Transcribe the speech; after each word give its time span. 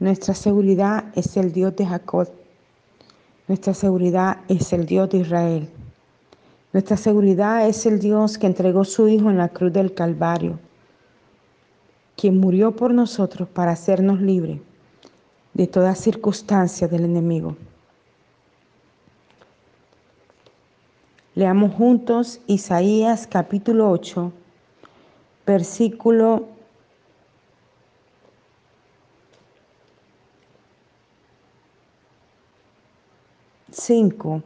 Nuestra 0.00 0.32
seguridad 0.34 1.06
es 1.16 1.36
el 1.36 1.52
Dios 1.52 1.74
de 1.74 1.84
Jacob. 1.84 2.28
Nuestra 3.48 3.74
seguridad 3.74 4.38
es 4.48 4.72
el 4.72 4.86
Dios 4.86 5.10
de 5.10 5.18
Israel. 5.18 5.68
Nuestra 6.72 6.96
seguridad 6.96 7.66
es 7.66 7.84
el 7.84 7.98
Dios 7.98 8.38
que 8.38 8.46
entregó 8.46 8.84
su 8.84 9.08
Hijo 9.08 9.28
en 9.28 9.38
la 9.38 9.48
cruz 9.48 9.72
del 9.72 9.94
Calvario, 9.94 10.60
quien 12.16 12.38
murió 12.38 12.76
por 12.76 12.94
nosotros 12.94 13.48
para 13.48 13.72
hacernos 13.72 14.20
libres 14.20 14.60
de 15.54 15.66
toda 15.66 15.96
circunstancia 15.96 16.86
del 16.86 17.04
enemigo. 17.04 17.56
Leamos 21.34 21.74
juntos 21.74 22.40
Isaías 22.46 23.26
capítulo 23.26 23.90
8, 23.90 24.32
versículo 25.44 26.57
5. 33.78 34.42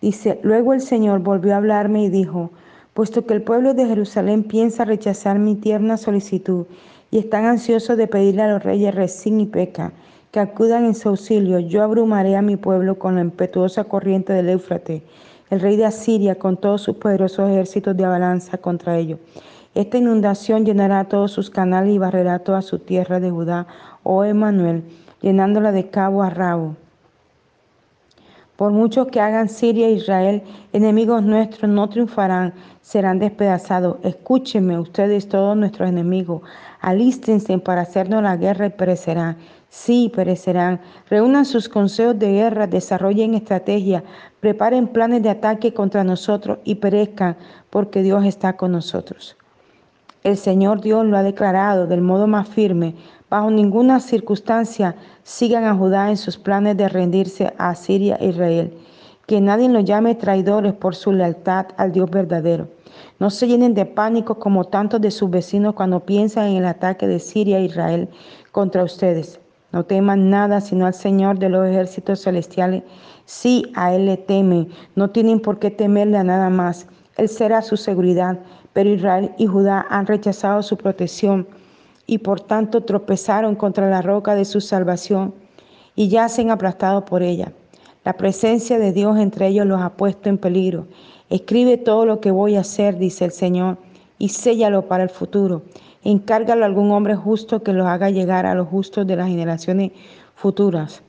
Dice, 0.00 0.40
luego 0.42 0.72
el 0.72 0.80
Señor 0.80 1.20
volvió 1.20 1.54
a 1.54 1.58
hablarme 1.58 2.04
y 2.04 2.08
dijo, 2.08 2.50
puesto 2.94 3.26
que 3.26 3.34
el 3.34 3.42
pueblo 3.42 3.74
de 3.74 3.86
Jerusalén 3.86 4.42
piensa 4.42 4.84
rechazar 4.84 5.38
mi 5.38 5.54
tierna 5.54 5.96
solicitud 5.96 6.66
y 7.10 7.18
están 7.18 7.44
ansiosos 7.44 7.96
de 7.96 8.06
pedirle 8.06 8.42
a 8.42 8.48
los 8.48 8.62
reyes 8.62 8.94
Resín 8.94 9.40
y 9.40 9.46
Peca 9.46 9.92
que 10.32 10.40
acudan 10.40 10.86
en 10.86 10.94
su 10.94 11.10
auxilio, 11.10 11.58
yo 11.58 11.82
abrumaré 11.82 12.36
a 12.36 12.42
mi 12.42 12.56
pueblo 12.56 12.98
con 12.98 13.16
la 13.16 13.20
impetuosa 13.20 13.84
corriente 13.84 14.32
del 14.32 14.48
Éufrates, 14.48 15.02
el 15.50 15.60
rey 15.60 15.76
de 15.76 15.84
Asiria 15.84 16.36
con 16.36 16.56
todos 16.56 16.80
sus 16.80 16.96
poderosos 16.96 17.50
ejércitos 17.50 17.94
de 17.94 18.06
avalanza 18.06 18.56
contra 18.56 18.96
ellos. 18.96 19.18
Esta 19.74 19.98
inundación 19.98 20.64
llenará 20.64 21.04
todos 21.04 21.32
sus 21.32 21.50
canales 21.50 21.94
y 21.94 21.98
barrerá 21.98 22.38
toda 22.38 22.62
su 22.62 22.78
tierra 22.78 23.20
de 23.20 23.30
Judá, 23.30 23.66
oh 24.04 24.24
Emanuel, 24.24 24.84
llenándola 25.20 25.70
de 25.70 25.90
cabo 25.90 26.22
a 26.22 26.30
rabo. 26.30 26.76
Por 28.62 28.70
muchos 28.70 29.08
que 29.08 29.20
hagan 29.20 29.48
Siria 29.48 29.88
e 29.88 29.94
Israel, 29.94 30.40
enemigos 30.72 31.20
nuestros 31.24 31.68
no 31.68 31.88
triunfarán, 31.88 32.54
serán 32.80 33.18
despedazados. 33.18 33.96
Escúchenme 34.04 34.78
ustedes 34.78 35.28
todos 35.28 35.56
nuestros 35.56 35.88
enemigos, 35.88 36.42
alístense 36.80 37.58
para 37.58 37.80
hacernos 37.80 38.22
la 38.22 38.36
guerra 38.36 38.66
y 38.66 38.70
perecerán. 38.70 39.36
Sí, 39.68 40.12
perecerán. 40.14 40.80
Reúnan 41.10 41.44
sus 41.44 41.68
consejos 41.68 42.16
de 42.20 42.34
guerra, 42.34 42.68
desarrollen 42.68 43.34
estrategias, 43.34 44.04
preparen 44.38 44.86
planes 44.86 45.24
de 45.24 45.30
ataque 45.30 45.74
contra 45.74 46.04
nosotros 46.04 46.58
y 46.62 46.76
perezcan, 46.76 47.36
porque 47.68 48.04
Dios 48.04 48.24
está 48.24 48.52
con 48.52 48.70
nosotros. 48.70 49.36
El 50.22 50.36
Señor 50.36 50.80
Dios 50.80 51.04
lo 51.04 51.16
ha 51.16 51.24
declarado 51.24 51.88
del 51.88 52.00
modo 52.00 52.28
más 52.28 52.48
firme. 52.48 52.94
Bajo 53.32 53.50
ninguna 53.50 53.98
circunstancia 53.98 54.94
sigan 55.22 55.64
a 55.64 55.74
Judá 55.74 56.10
en 56.10 56.18
sus 56.18 56.36
planes 56.36 56.76
de 56.76 56.86
rendirse 56.86 57.54
a 57.56 57.74
Siria 57.74 58.18
e 58.20 58.26
Israel. 58.26 58.76
Que 59.26 59.40
nadie 59.40 59.70
los 59.70 59.86
llame 59.86 60.14
traidores 60.14 60.74
por 60.74 60.94
su 60.94 61.12
lealtad 61.12 61.68
al 61.78 61.92
Dios 61.92 62.10
verdadero. 62.10 62.68
No 63.20 63.30
se 63.30 63.48
llenen 63.48 63.72
de 63.72 63.86
pánico 63.86 64.34
como 64.34 64.64
tantos 64.64 65.00
de 65.00 65.10
sus 65.10 65.30
vecinos 65.30 65.72
cuando 65.74 66.00
piensan 66.00 66.48
en 66.48 66.56
el 66.58 66.66
ataque 66.66 67.06
de 67.06 67.18
Siria 67.18 67.58
e 67.58 67.64
Israel 67.64 68.06
contra 68.50 68.84
ustedes. 68.84 69.40
No 69.72 69.82
teman 69.82 70.28
nada 70.28 70.60
sino 70.60 70.84
al 70.84 70.92
Señor 70.92 71.38
de 71.38 71.48
los 71.48 71.66
ejércitos 71.66 72.20
celestiales. 72.20 72.82
Sí, 73.24 73.64
a 73.74 73.94
Él 73.94 74.04
le 74.04 74.18
temen. 74.18 74.68
No 74.94 75.08
tienen 75.08 75.40
por 75.40 75.58
qué 75.58 75.70
temerle 75.70 76.18
a 76.18 76.22
nada 76.22 76.50
más. 76.50 76.86
Él 77.16 77.30
será 77.30 77.62
su 77.62 77.78
seguridad. 77.78 78.38
Pero 78.74 78.90
Israel 78.90 79.32
y 79.38 79.46
Judá 79.46 79.86
han 79.88 80.06
rechazado 80.06 80.62
su 80.62 80.76
protección 80.76 81.46
y 82.06 82.18
por 82.18 82.40
tanto 82.40 82.82
tropezaron 82.82 83.54
contra 83.54 83.88
la 83.88 84.02
roca 84.02 84.34
de 84.34 84.44
su 84.44 84.60
salvación 84.60 85.34
y 85.94 86.08
yacen 86.08 86.50
aplastados 86.50 87.04
por 87.04 87.22
ella. 87.22 87.52
La 88.04 88.14
presencia 88.14 88.78
de 88.78 88.92
Dios 88.92 89.18
entre 89.18 89.46
ellos 89.48 89.66
los 89.66 89.80
ha 89.80 89.90
puesto 89.90 90.28
en 90.28 90.38
peligro. 90.38 90.86
Escribe 91.30 91.78
todo 91.78 92.04
lo 92.04 92.20
que 92.20 92.30
voy 92.30 92.56
a 92.56 92.60
hacer, 92.60 92.98
dice 92.98 93.24
el 93.24 93.32
Señor, 93.32 93.78
y 94.18 94.30
séllalo 94.30 94.88
para 94.88 95.04
el 95.04 95.10
futuro. 95.10 95.62
Encárgalo 96.02 96.64
a 96.64 96.66
algún 96.66 96.90
hombre 96.90 97.14
justo 97.14 97.62
que 97.62 97.72
los 97.72 97.86
haga 97.86 98.10
llegar 98.10 98.44
a 98.44 98.54
los 98.54 98.68
justos 98.68 99.06
de 99.06 99.16
las 99.16 99.28
generaciones 99.28 99.92
futuras. 100.34 101.02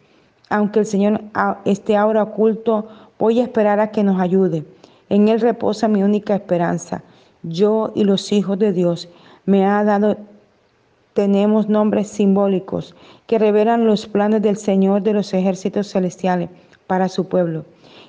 Aunque 0.50 0.80
el 0.80 0.86
Señor 0.86 1.22
esté 1.66 1.98
ahora 1.98 2.24
oculto, 2.24 2.88
voy 3.18 3.40
a 3.40 3.44
esperar 3.44 3.80
a 3.80 3.90
que 3.90 4.04
nos 4.04 4.20
ayude. 4.22 4.64
En 5.10 5.28
Él 5.28 5.42
reposa 5.42 5.88
mi 5.88 6.04
única 6.04 6.36
esperanza. 6.36 7.04
Yo 7.42 7.92
y 7.96 8.04
los 8.04 8.32
hijos 8.32 8.60
de 8.60 8.72
Dios 8.72 9.10
me 9.46 9.66
ha 9.66 9.84
dado 9.84 10.18
tenemos 11.14 11.70
nombres 11.70 12.08
simbólicos 12.08 12.96
que 13.28 13.40
revelan 13.40 13.86
los 13.86 14.08
planes 14.08 14.42
del 14.42 14.58
Señor 14.58 15.04
de 15.04 15.14
los 15.14 15.34
ejércitos 15.34 15.88
celestiales 15.92 16.50
para 16.88 17.10
su 17.10 17.28
pueblo. 17.28 17.66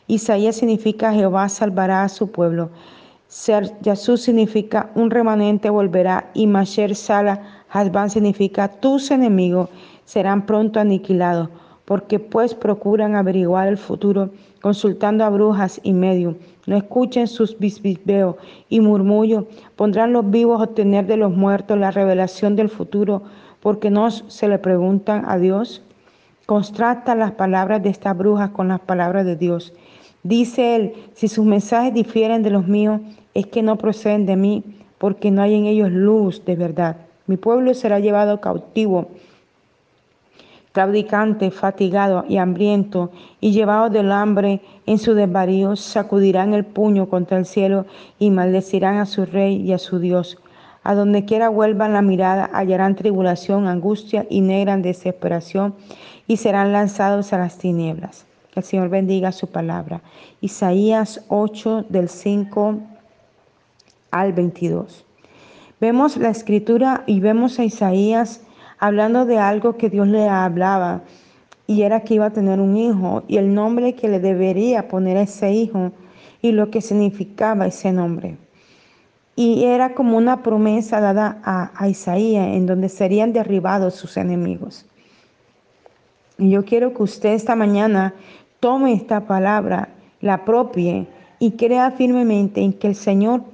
Isaías 0.07 0.57
significa 0.57 1.13
Jehová 1.13 1.49
salvará 1.49 2.03
a 2.03 2.09
su 2.09 2.31
pueblo. 2.31 2.71
Ser 3.29 3.73
Yasú 3.81 4.17
significa 4.17 4.91
un 4.95 5.11
remanente 5.11 5.71
volverá 5.71 6.31
y 6.35 6.47
Masher 6.47 6.95
Sala 6.95 7.65
Hasban 7.71 8.11
significa 8.11 8.69
tus 8.69 9.11
enemigos 9.11 9.69
serán 10.05 10.47
pronto 10.47 10.79
aniquilados, 10.79 11.49
porque 11.85 12.19
pues 12.19 12.55
procuran 12.55 13.15
averiguar 13.15 13.69
el 13.69 13.77
futuro 13.77 14.31
consultando 14.63 15.25
a 15.25 15.29
brujas 15.29 15.81
y 15.83 15.93
medios. 15.93 16.37
No 16.67 16.77
escuchen 16.77 17.27
sus 17.27 17.59
bisbisbeos 17.59 18.37
y 18.71 18.81
murmullos. 18.81 19.45
Pondrán 19.77 20.13
los 20.15 20.31
vivos 20.31 20.61
a 20.61 20.65
obtener 20.65 21.07
de 21.07 21.19
los 21.19 21.37
muertos 21.37 21.79
la 21.79 21.91
revelación 21.91 22.57
del 22.57 22.71
futuro, 22.71 23.23
porque 23.61 23.91
no 23.91 24.11
se 24.11 24.49
le 24.49 24.59
preguntan 24.59 25.25
a 25.27 25.37
Dios. 25.37 25.83
Contrasta 26.47 27.15
las 27.15 27.33
palabras 27.33 27.83
de 27.83 27.91
estas 27.91 28.17
brujas 28.17 28.51
con 28.51 28.69
las 28.69 28.81
palabras 28.81 29.27
de 29.27 29.37
Dios. 29.37 29.75
Dice 30.23 30.77
él, 30.77 30.93
si 31.13 31.29
sus 31.29 31.45
mensajes 31.45 31.93
difieren 31.93 32.43
de 32.43 32.51
los 32.51 32.67
míos, 32.67 33.01
es 33.35 33.47
que 33.47 33.63
no 33.63 33.77
proceden 33.77 34.25
de 34.25 34.37
mí, 34.37 34.65
porque 34.97 35.31
no 35.31 35.43
hay 35.43 35.55
en 35.55 35.67
ellos 35.67 35.91
luz 35.91 36.43
de 36.47 36.57
verdad. 36.57 36.97
Mi 37.27 37.37
pueblo 37.37 37.75
será 37.75 37.99
llevado 37.99 38.41
cautivo, 38.41 39.09
claudicante, 40.75 41.53
fatigado 41.53 42.25
y 42.29 42.39
hambriento, 42.39 43.13
y 43.41 43.53
llevado 43.53 43.91
del 43.91 44.11
hambre 44.11 44.61
en 44.87 44.99
su 44.99 45.15
desvarío, 45.15 45.77
sacudirán 45.77 46.53
el 46.53 46.65
puño 46.65 47.09
contra 47.09 47.39
el 47.39 47.47
cielo 47.47 47.87
y 48.19 48.33
maldecirán 48.33 48.97
a 48.97 49.07
su 49.07 49.25
rey 49.25 49.55
y 49.63 49.73
a 49.73 49.79
su 49.79 50.01
Dios. 50.01 50.37
A 50.83 50.97
donde 50.97 51.25
quiera 51.25 51.49
vuelvan 51.49 51.93
la 51.93 52.03
mirada, 52.03 52.51
hallarán 52.53 52.97
tribulación, 52.97 53.69
angustia 53.69 54.27
y 54.29 54.41
negra 54.41 54.77
desesperación, 54.77 55.77
y 56.27 56.39
serán 56.39 56.73
lanzados 56.73 57.33
a 57.33 57.39
las 57.39 57.57
tinieblas. 57.57 58.27
Que 58.53 58.59
el 58.59 58.67
Señor 58.67 58.89
bendiga 58.89 59.31
su 59.31 59.47
palabra. 59.47 60.03
Isaías 60.41 61.25
8 61.29 61.85
del 61.89 62.09
5 62.09 62.81
al 64.11 64.33
22. 64.33 65.05
Vemos 65.81 66.17
la 66.17 66.31
escritura 66.31 67.05
y 67.07 67.21
vemos 67.21 67.61
a 67.61 67.65
Isaías 67.65 68.41
hablando 68.85 69.25
de 69.25 69.39
algo 69.39 69.79
que 69.79 69.89
Dios 69.89 70.07
le 70.09 70.29
hablaba 70.29 71.01
y 71.67 71.83
era 71.83 72.01
que 72.01 72.17
iba 72.17 72.27
a 72.27 72.33
tener 72.35 72.61
un 72.61 72.77
hijo 72.77 73.23
y 73.27 73.39
el 73.39 73.55
nombre 73.55 73.95
que 73.95 74.09
le 74.09 74.21
debería 74.21 74.89
poner 74.89 75.17
a 75.17 75.23
ese 75.23 75.53
hijo 75.53 75.93
y 76.43 76.53
lo 76.53 76.71
que 76.71 76.83
significaba 76.83 77.67
ese 77.67 77.93
nombre. 77.93 78.37
Y 79.37 79.65
era 79.65 79.95
como 79.95 80.19
una 80.19 80.43
promesa 80.43 81.01
dada 81.01 81.41
a, 81.43 81.89
Isaías 81.89 82.49
en 82.49 82.67
donde 82.67 82.91
serían 82.91 83.33
derribados 83.33 83.95
sus 83.95 84.19
enemigos. 84.19 84.85
Y 86.37 86.51
yo 86.51 86.67
quiero 86.67 86.93
que 86.93 87.05
usted 87.05 87.31
esta 87.31 87.57
mañana 87.57 88.13
tome 88.61 88.93
esta 88.93 89.21
palabra, 89.27 89.89
la 90.21 90.35
apropie 90.35 91.07
y 91.39 91.53
crea 91.53 91.91
firmemente 91.91 92.61
en 92.61 92.75
que 92.75 92.89
el 92.89 92.97
Señor 92.97 93.45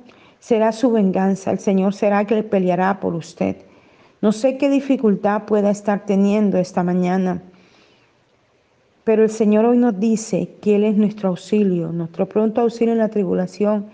será 0.41 0.73
su 0.73 0.91
venganza, 0.91 1.53
el 1.53 1.61
Señor 1.61 1.95
será 1.95 2.25
que 2.25 2.35
le 2.35 2.43
peleará 2.43 2.99
por 2.99 3.15
usted. 3.15 3.70
No 4.23 4.33
sé 4.33 4.59
qué 4.59 4.69
dificultad 4.69 5.45
pueda 5.45 5.71
estar 5.71 6.05
teniendo 6.05 6.59
esta 6.59 6.83
mañana, 6.83 7.43
pero 9.03 9.23
el 9.23 9.31
Señor 9.31 9.65
hoy 9.65 9.79
nos 9.79 9.99
dice 9.99 10.51
que 10.61 10.77
Él 10.77 10.85
es 10.85 10.97
nuestro 10.97 11.31
auxilio, 11.31 11.91
nuestro 11.91 12.29
pronto 12.29 12.61
auxilio 12.61 12.93
en 12.93 12.99
la 12.99 13.09
tribulación. 13.09 13.87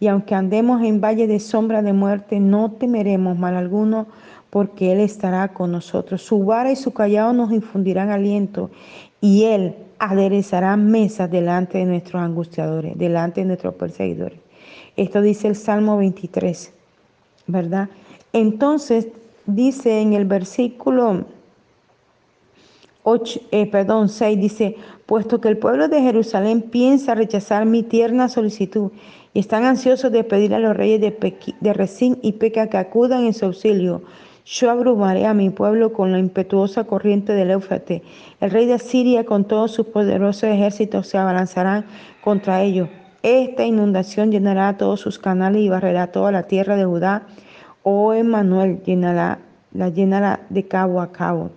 Y 0.00 0.08
aunque 0.08 0.34
andemos 0.34 0.82
en 0.82 1.00
valle 1.00 1.26
de 1.26 1.40
sombra 1.40 1.82
de 1.82 1.92
muerte, 1.92 2.40
no 2.40 2.72
temeremos 2.72 3.38
mal 3.38 3.54
alguno, 3.54 4.06
porque 4.48 4.92
Él 4.92 5.00
estará 5.00 5.48
con 5.48 5.72
nosotros. 5.72 6.22
Su 6.22 6.44
vara 6.44 6.72
y 6.72 6.76
su 6.76 6.92
callado 6.92 7.34
nos 7.34 7.52
infundirán 7.52 8.10
aliento, 8.10 8.70
y 9.20 9.44
Él 9.44 9.74
aderezará 9.98 10.76
mesas 10.76 11.30
delante 11.30 11.78
de 11.78 11.84
nuestros 11.84 12.22
angustiadores, 12.22 12.96
delante 12.96 13.42
de 13.42 13.46
nuestros 13.46 13.74
perseguidores. 13.74 14.38
Esto 14.96 15.20
dice 15.20 15.48
el 15.48 15.56
Salmo 15.56 15.98
23, 15.98 16.72
¿verdad? 17.46 17.90
Entonces 18.32 19.08
dice 19.46 20.00
en 20.00 20.12
el 20.12 20.24
versículo 20.24 21.24
8, 23.04 23.40
eh, 23.52 23.66
perdón, 23.70 24.08
6, 24.08 24.40
dice, 24.40 24.76
puesto 25.06 25.40
que 25.40 25.48
el 25.48 25.58
pueblo 25.58 25.88
de 25.88 26.00
Jerusalén 26.00 26.60
piensa 26.60 27.14
rechazar 27.14 27.64
mi 27.64 27.84
tierna 27.84 28.28
solicitud 28.28 28.90
y 29.32 29.38
están 29.38 29.64
ansiosos 29.64 30.10
de 30.10 30.24
pedir 30.24 30.54
a 30.54 30.58
los 30.58 30.76
reyes 30.76 31.00
de, 31.00 31.54
de 31.60 31.72
Resín 31.72 32.18
y 32.22 32.32
Peca 32.32 32.68
que 32.68 32.78
acudan 32.78 33.24
en 33.24 33.34
su 33.34 33.44
auxilio, 33.44 34.02
Yo 34.44 34.70
abrumaré 34.70 35.26
a 35.26 35.34
mi 35.34 35.50
pueblo 35.50 35.92
con 35.92 36.10
la 36.12 36.18
impetuosa 36.18 36.84
corriente 36.84 37.32
del 37.32 37.50
Éufrates. 37.50 38.02
El 38.40 38.50
rey 38.50 38.66
de 38.66 38.78
Siria 38.78 39.24
con 39.24 39.44
todos 39.44 39.72
sus 39.72 39.86
poderosos 39.86 40.44
ejércitos 40.44 41.08
se 41.08 41.18
abalanzarán 41.18 41.84
contra 42.22 42.62
ellos. 42.62 42.88
Esta 43.22 43.64
inundación 43.64 44.30
llenará 44.30 44.76
todos 44.76 45.00
sus 45.00 45.18
canales 45.18 45.62
y 45.62 45.68
barrerá 45.68 46.06
toda 46.12 46.30
la 46.30 46.44
tierra 46.44 46.76
de 46.76 46.84
Judá. 46.84 47.26
Oh 47.88 48.12
Emmanuel, 48.12 48.82
llenará, 48.84 49.38
la 49.72 49.90
llenará 49.90 50.40
de 50.48 50.66
cabo 50.66 51.00
a 51.00 51.12
cabo. 51.12 51.52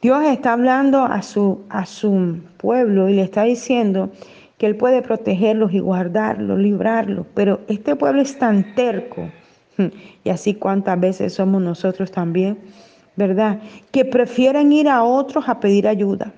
Dios 0.00 0.24
está 0.24 0.54
hablando 0.54 1.04
a 1.04 1.20
su, 1.20 1.60
a 1.68 1.84
su 1.84 2.38
pueblo 2.56 3.06
y 3.10 3.16
le 3.16 3.22
está 3.24 3.42
diciendo 3.42 4.08
que 4.56 4.64
Él 4.64 4.76
puede 4.76 5.02
protegerlos 5.02 5.74
y 5.74 5.80
guardarlos, 5.80 6.58
librarlos. 6.58 7.26
Pero 7.34 7.60
este 7.68 7.96
pueblo 7.96 8.22
es 8.22 8.38
tan 8.38 8.74
terco 8.74 9.28
y 10.24 10.30
así 10.30 10.54
cuántas 10.54 10.98
veces 10.98 11.34
somos 11.34 11.60
nosotros 11.60 12.10
también, 12.10 12.58
¿verdad? 13.16 13.60
Que 13.90 14.06
prefieren 14.06 14.72
ir 14.72 14.88
a 14.88 15.04
otros 15.04 15.50
a 15.50 15.60
pedir 15.60 15.86
ayuda. 15.86 16.32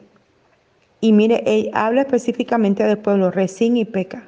Y 1.00 1.12
mire, 1.12 1.44
él 1.46 1.70
habla 1.72 2.00
específicamente 2.00 2.82
del 2.82 2.98
pueblo, 2.98 3.30
resín 3.30 3.76
y 3.76 3.84
peca. 3.84 4.24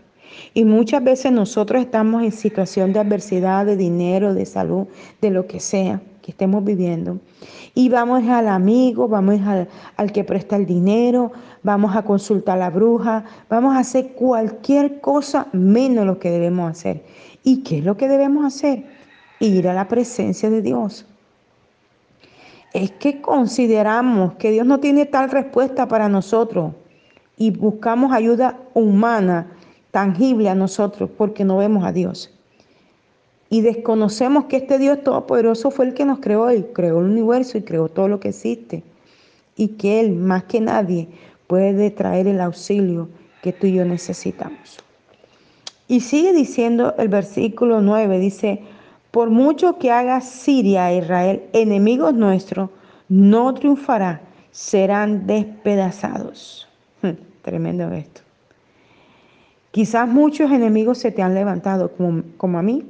Y 0.53 0.65
muchas 0.65 1.03
veces 1.03 1.33
nosotros 1.33 1.83
estamos 1.83 2.23
en 2.23 2.33
situación 2.33 2.93
de 2.93 3.01
adversidad, 3.01 3.67
de 3.67 3.77
dinero, 3.77 4.35
de 4.35 4.47
salud, 4.47 4.87
de 5.21 5.31
lo 5.31 5.47
que 5.47 5.61
sea 5.61 6.01
que 6.23 6.31
estemos 6.31 6.65
viviendo. 6.65 7.19
Y 7.75 7.89
vamos 7.89 8.27
al 8.29 8.49
amigo, 8.49 9.09
vamos 9.09 9.41
al, 9.47 9.69
al, 9.97 10.13
que 10.13 10.25
presta 10.25 10.57
el 10.57 10.65
dinero, 10.65 11.33
vamos 11.63 11.95
a 11.97 12.03
consultar 12.03 12.57
a 12.57 12.61
la 12.61 12.71
bruja, 12.71 13.25
vamos 13.51 13.75
a 13.77 13.81
hacer 13.81 14.13
cualquier 14.15 15.01
cosa 15.01 15.49
menos 15.53 16.07
lo 16.07 16.19
que 16.19 16.31
debemos 16.31 16.71
hacer. 16.71 17.03
¿Y 17.43 17.63
qué 17.63 17.79
es 17.79 17.85
lo 17.85 17.97
que 17.97 18.09
debemos 18.09 18.45
hacer? 18.45 18.85
ir 19.41 19.69
a 19.69 19.75
la 19.75 19.89
presencia 19.89 20.51
de 20.51 20.63
Dios. 20.63 21.07
Es 22.73 22.91
que 22.93 23.21
consideramos 23.21 24.35
que 24.35 24.51
Dios 24.51 24.67
no 24.67 24.81
tiene 24.81 25.07
tal 25.07 25.31
respuesta 25.31 25.87
para 25.87 26.09
nosotros 26.09 26.73
y 27.37 27.51
buscamos 27.51 28.13
ayuda 28.13 28.59
humana, 28.75 29.53
tangible 29.95 30.49
a 30.49 30.57
nosotros, 30.57 31.09
porque 31.17 31.45
no 31.45 31.59
vemos 31.59 31.85
a 31.85 31.93
Dios. 31.93 32.29
Y 33.49 33.61
desconocemos 33.61 34.47
que 34.47 34.57
este 34.57 34.77
Dios 34.77 35.05
todopoderoso 35.05 35.71
fue 35.71 35.85
el 35.85 35.95
que 35.95 36.05
nos 36.05 36.19
creó 36.19 36.53
y 36.53 36.65
creó 36.65 36.99
el 36.99 37.07
universo 37.07 37.59
y 37.59 37.63
creó 37.63 37.89
todo 37.89 38.09
lo 38.09 38.19
que 38.19 38.31
existe. 38.31 38.83
Y 39.55 39.69
que 39.69 40.01
Él, 40.01 40.17
más 40.17 40.43
que 40.45 40.61
nadie, 40.61 41.07
puede 41.47 41.93
traer 41.93 42.27
el 42.27 42.41
auxilio 42.41 43.09
que 43.41 43.53
tú 43.53 43.69
y 43.69 43.75
yo 43.75 43.85
necesitamos. 43.85 44.79
Y 45.87 46.01
sigue 46.01 46.33
diciendo 46.33 46.97
el 46.99 47.07
versículo 47.07 47.81
9, 47.81 48.19
dice, 48.19 48.63
por 49.13 49.31
mucho 49.31 49.79
que 49.79 49.93
haga 49.93 50.21
Siria 50.23 50.91
e 50.91 50.99
Israel 50.99 51.43
enemigos 51.53 52.15
nuestros, 52.15 52.71
no 53.09 53.55
triunfará, 53.55 54.23
serán 54.51 55.29
despedazados. 55.29 56.67
Tremendo 57.43 57.93
esto. 57.93 58.24
Quizás 59.75 60.09
muchos 60.09 60.53
enemigos 60.53 60.99
se 60.99 61.11
te 61.11 61.21
han 61.21 61.35
levantado, 61.35 61.91
como, 62.39 62.59
a 62.61 62.63
mí, 62.63 62.85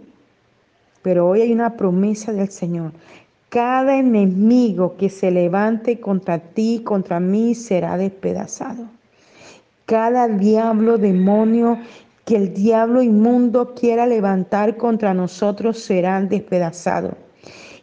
pero 1.00 1.26
hoy 1.26 1.40
hay 1.40 1.50
una 1.50 1.78
promesa 1.78 2.30
del 2.30 2.50
Señor. 2.50 2.92
Cada 3.48 3.96
enemigo 3.96 4.94
que 4.98 5.08
se 5.08 5.30
levante 5.30 5.98
contra 5.98 6.38
ti, 6.38 6.82
contra 6.84 7.20
mí, 7.20 7.54
será 7.54 7.96
despedazado. 7.96 8.84
Cada 9.86 10.28
diablo, 10.28 10.98
demonio 10.98 11.78
que 12.26 12.36
el 12.36 12.52
diablo 12.52 13.02
inmundo 13.02 13.72
quiera 13.74 14.06
levantar 14.06 14.76
contra 14.76 15.14
nosotros 15.14 15.78
serán 15.78 16.28
despedazados. 16.28 17.14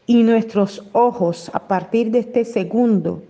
Y 0.06 0.22
nuestros 0.22 0.88
ojos 0.92 1.50
a 1.56 1.68
partir 1.68 2.12
de 2.12 2.20
este 2.20 2.46
segundo 2.46 3.24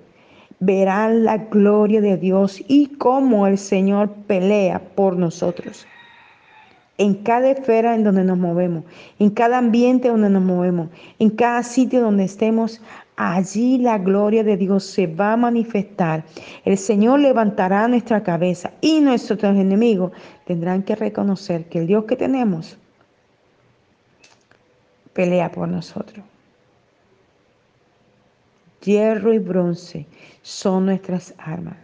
verán 0.62 1.26
la 1.26 1.38
gloria 1.38 2.02
de 2.02 2.18
Dios 2.18 2.64
y 2.68 2.86
cómo 2.98 3.48
el 3.48 3.58
Señor 3.58 4.10
pelea 4.28 4.80
por 4.96 5.18
nosotros. 5.18 5.86
En 6.98 7.16
cada 7.16 7.50
esfera 7.50 7.96
en 7.96 8.04
donde 8.04 8.24
nos 8.24 8.38
movemos, 8.38 8.84
en 9.18 9.32
cada 9.32 9.58
ambiente 9.58 10.10
donde 10.10 10.30
nos 10.30 10.44
movemos, 10.44 10.90
en 11.18 11.32
cada 11.32 11.64
sitio 11.64 12.02
donde 12.02 12.26
estemos, 12.26 12.80
allí 13.16 13.80
la 13.80 13.98
gloria 13.98 14.44
de 14.44 14.56
Dios 14.56 14.84
se 14.84 15.08
va 15.08 15.34
a 15.34 15.38
manifestar. 15.38 16.24
El 16.64 16.78
Señor 16.78 17.20
levantará 17.20 17.88
nuestra 17.88 18.22
cabeza 18.22 18.72
y 18.82 19.00
nuestros 19.00 19.44
enemigos 19.44 20.12
tendrán 20.46 20.84
que 20.84 20.96
reconocer 20.96 21.66
que 21.66 21.80
el 21.80 21.88
Dios 21.88 22.06
que 22.06 22.16
tenemos 22.16 22.78
pelea 25.14 25.52
por 25.52 25.68
nosotros. 25.68 26.24
Hierro 28.84 29.32
y 29.32 29.38
bronce 29.38 30.08
son 30.42 30.88
nuestras 30.88 31.36
armas. 31.38 31.78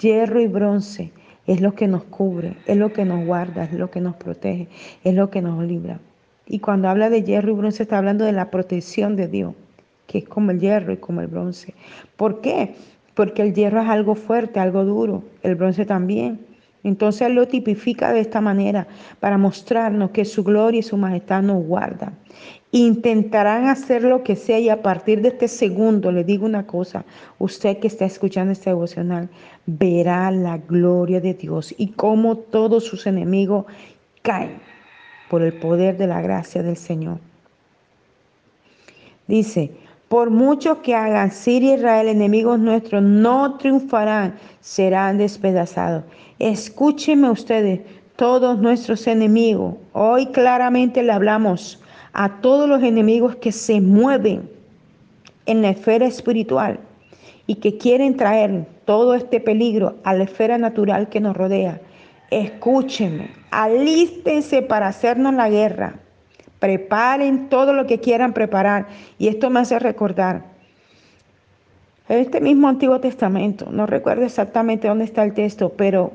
Hierro 0.00 0.40
y 0.40 0.46
bronce 0.46 1.10
es 1.48 1.60
lo 1.60 1.74
que 1.74 1.88
nos 1.88 2.04
cubre, 2.04 2.56
es 2.66 2.76
lo 2.76 2.92
que 2.92 3.04
nos 3.04 3.26
guarda, 3.26 3.64
es 3.64 3.72
lo 3.72 3.90
que 3.90 4.00
nos 4.00 4.14
protege, 4.14 4.68
es 5.02 5.14
lo 5.14 5.28
que 5.30 5.42
nos 5.42 5.64
libra. 5.64 5.98
Y 6.46 6.60
cuando 6.60 6.88
habla 6.88 7.10
de 7.10 7.24
hierro 7.24 7.50
y 7.50 7.54
bronce 7.54 7.82
está 7.82 7.98
hablando 7.98 8.24
de 8.24 8.32
la 8.32 8.50
protección 8.50 9.16
de 9.16 9.26
Dios, 9.26 9.54
que 10.06 10.18
es 10.18 10.28
como 10.28 10.52
el 10.52 10.60
hierro 10.60 10.92
y 10.92 10.98
como 10.98 11.20
el 11.20 11.26
bronce. 11.26 11.74
¿Por 12.16 12.40
qué? 12.40 12.76
Porque 13.14 13.42
el 13.42 13.54
hierro 13.54 13.82
es 13.82 13.88
algo 13.88 14.14
fuerte, 14.14 14.60
algo 14.60 14.84
duro, 14.84 15.24
el 15.42 15.56
bronce 15.56 15.84
también. 15.84 16.46
Entonces 16.84 17.30
lo 17.30 17.48
tipifica 17.48 18.12
de 18.12 18.20
esta 18.20 18.40
manera 18.40 18.86
para 19.20 19.38
mostrarnos 19.38 20.10
que 20.10 20.24
su 20.24 20.44
gloria 20.44 20.80
y 20.80 20.82
su 20.82 20.96
majestad 20.96 21.42
nos 21.42 21.64
guardan. 21.64 22.16
Intentarán 22.70 23.66
hacer 23.66 24.04
lo 24.04 24.22
que 24.22 24.36
sea 24.36 24.58
y 24.58 24.68
a 24.68 24.82
partir 24.82 25.22
de 25.22 25.28
este 25.28 25.48
segundo 25.48 26.12
le 26.12 26.22
digo 26.22 26.44
una 26.46 26.66
cosa, 26.66 27.04
usted 27.38 27.78
que 27.78 27.88
está 27.88 28.04
escuchando 28.04 28.52
este 28.52 28.70
devocional 28.70 29.28
verá 29.66 30.30
la 30.30 30.58
gloria 30.58 31.20
de 31.20 31.34
Dios 31.34 31.74
y 31.76 31.88
cómo 31.88 32.36
todos 32.36 32.84
sus 32.84 33.06
enemigos 33.06 33.66
caen 34.22 34.60
por 35.28 35.42
el 35.42 35.54
poder 35.54 35.96
de 35.96 36.06
la 36.06 36.22
gracia 36.22 36.62
del 36.62 36.76
Señor. 36.76 37.18
Dice, 39.26 39.72
por 40.08 40.30
mucho 40.30 40.80
que 40.80 40.94
hagan 40.94 41.30
Siria 41.30 41.72
y 41.72 41.74
Israel 41.74 42.08
enemigos 42.08 42.58
nuestros, 42.58 43.02
no 43.02 43.56
triunfarán, 43.58 44.34
serán 44.60 45.18
despedazados. 45.18 46.04
Escúchenme 46.38 47.30
ustedes, 47.30 47.80
todos 48.16 48.58
nuestros 48.58 49.06
enemigos. 49.06 49.74
Hoy 49.92 50.26
claramente 50.26 51.02
le 51.02 51.12
hablamos 51.12 51.80
a 52.14 52.40
todos 52.40 52.68
los 52.68 52.82
enemigos 52.82 53.36
que 53.36 53.52
se 53.52 53.80
mueven 53.80 54.48
en 55.46 55.62
la 55.62 55.70
esfera 55.70 56.06
espiritual 56.06 56.80
y 57.46 57.56
que 57.56 57.76
quieren 57.78 58.16
traer 58.16 58.66
todo 58.84 59.14
este 59.14 59.40
peligro 59.40 59.96
a 60.04 60.14
la 60.14 60.24
esfera 60.24 60.58
natural 60.58 61.08
que 61.08 61.20
nos 61.20 61.36
rodea. 61.36 61.80
Escúchenme, 62.30 63.30
alístense 63.50 64.62
para 64.62 64.88
hacernos 64.88 65.34
la 65.34 65.48
guerra. 65.48 65.94
Preparen 66.58 67.48
todo 67.48 67.72
lo 67.72 67.86
que 67.86 68.00
quieran 68.00 68.32
preparar. 68.32 68.86
Y 69.18 69.28
esto 69.28 69.50
me 69.50 69.60
hace 69.60 69.78
recordar. 69.78 70.42
Este 72.08 72.40
mismo 72.40 72.68
Antiguo 72.68 73.00
Testamento, 73.00 73.68
no 73.70 73.86
recuerdo 73.86 74.24
exactamente 74.24 74.88
dónde 74.88 75.04
está 75.04 75.22
el 75.24 75.34
texto, 75.34 75.74
pero 75.76 76.12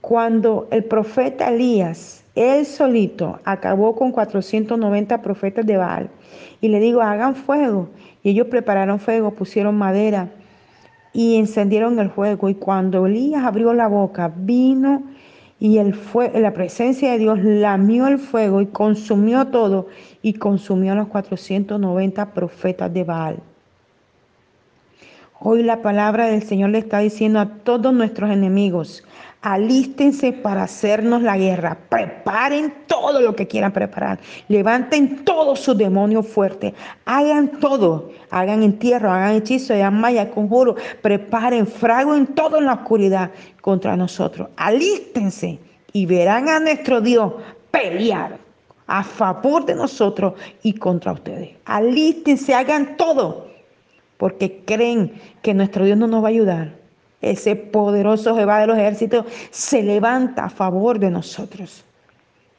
cuando 0.00 0.66
el 0.72 0.84
profeta 0.84 1.48
Elías, 1.48 2.24
él 2.34 2.66
solito, 2.66 3.38
acabó 3.44 3.94
con 3.94 4.10
490 4.10 5.22
profetas 5.22 5.64
de 5.64 5.76
Baal, 5.76 6.10
y 6.60 6.68
le 6.68 6.80
digo, 6.80 7.00
hagan 7.00 7.36
fuego. 7.36 7.88
Y 8.22 8.30
ellos 8.30 8.48
prepararon 8.48 8.98
fuego, 8.98 9.30
pusieron 9.32 9.76
madera 9.76 10.30
y 11.12 11.36
encendieron 11.36 11.98
el 11.98 12.10
fuego. 12.10 12.48
Y 12.48 12.54
cuando 12.54 13.06
Elías 13.06 13.44
abrió 13.44 13.72
la 13.72 13.86
boca, 13.86 14.32
vino 14.34 15.02
y 15.58 15.78
el 15.78 15.94
la 16.34 16.52
presencia 16.52 17.12
de 17.12 17.18
Dios 17.18 17.38
lamió 17.42 18.06
el 18.06 18.18
fuego 18.18 18.60
y 18.60 18.66
consumió 18.66 19.46
todo 19.46 19.88
y 20.22 20.34
consumió 20.34 20.92
a 20.92 20.96
los 20.96 21.08
490 21.08 22.34
profetas 22.34 22.92
de 22.92 23.04
Baal. 23.04 23.42
Hoy 25.46 25.62
la 25.62 25.82
palabra 25.82 26.28
del 26.28 26.42
Señor 26.42 26.70
le 26.70 26.78
está 26.78 27.00
diciendo 27.00 27.38
a 27.38 27.44
todos 27.44 27.92
nuestros 27.92 28.30
enemigos, 28.30 29.04
alístense 29.42 30.32
para 30.32 30.62
hacernos 30.62 31.20
la 31.20 31.36
guerra, 31.36 31.76
preparen 31.90 32.72
todo 32.86 33.20
lo 33.20 33.36
que 33.36 33.46
quieran 33.46 33.70
preparar, 33.70 34.18
levanten 34.48 35.22
todos 35.22 35.60
sus 35.60 35.76
demonios 35.76 36.26
fuertes, 36.26 36.72
hagan 37.04 37.60
todo, 37.60 38.10
hagan 38.30 38.62
entierro, 38.62 39.12
hagan 39.12 39.34
hechizo, 39.34 39.74
hagan 39.74 40.00
maya, 40.00 40.30
conjuro, 40.30 40.76
preparen, 41.02 41.66
fraguen 41.66 42.28
todo 42.28 42.56
en 42.56 42.64
la 42.64 42.72
oscuridad 42.72 43.30
contra 43.60 43.98
nosotros, 43.98 44.48
alístense 44.56 45.58
y 45.92 46.06
verán 46.06 46.48
a 46.48 46.58
nuestro 46.58 47.02
Dios 47.02 47.34
pelear 47.70 48.38
a 48.86 49.04
favor 49.04 49.66
de 49.66 49.74
nosotros 49.74 50.32
y 50.62 50.72
contra 50.72 51.12
ustedes. 51.12 51.50
Alístense, 51.66 52.54
hagan 52.54 52.96
todo 52.96 53.43
porque 54.16 54.62
creen 54.64 55.14
que 55.42 55.54
nuestro 55.54 55.84
Dios 55.84 55.98
no 55.98 56.06
nos 56.06 56.22
va 56.22 56.28
a 56.28 56.30
ayudar. 56.30 56.74
Ese 57.20 57.56
poderoso 57.56 58.36
Jehová 58.36 58.60
de 58.60 58.66
los 58.66 58.76
ejércitos 58.76 59.24
se 59.50 59.82
levanta 59.82 60.44
a 60.44 60.50
favor 60.50 60.98
de 60.98 61.10
nosotros. 61.10 61.84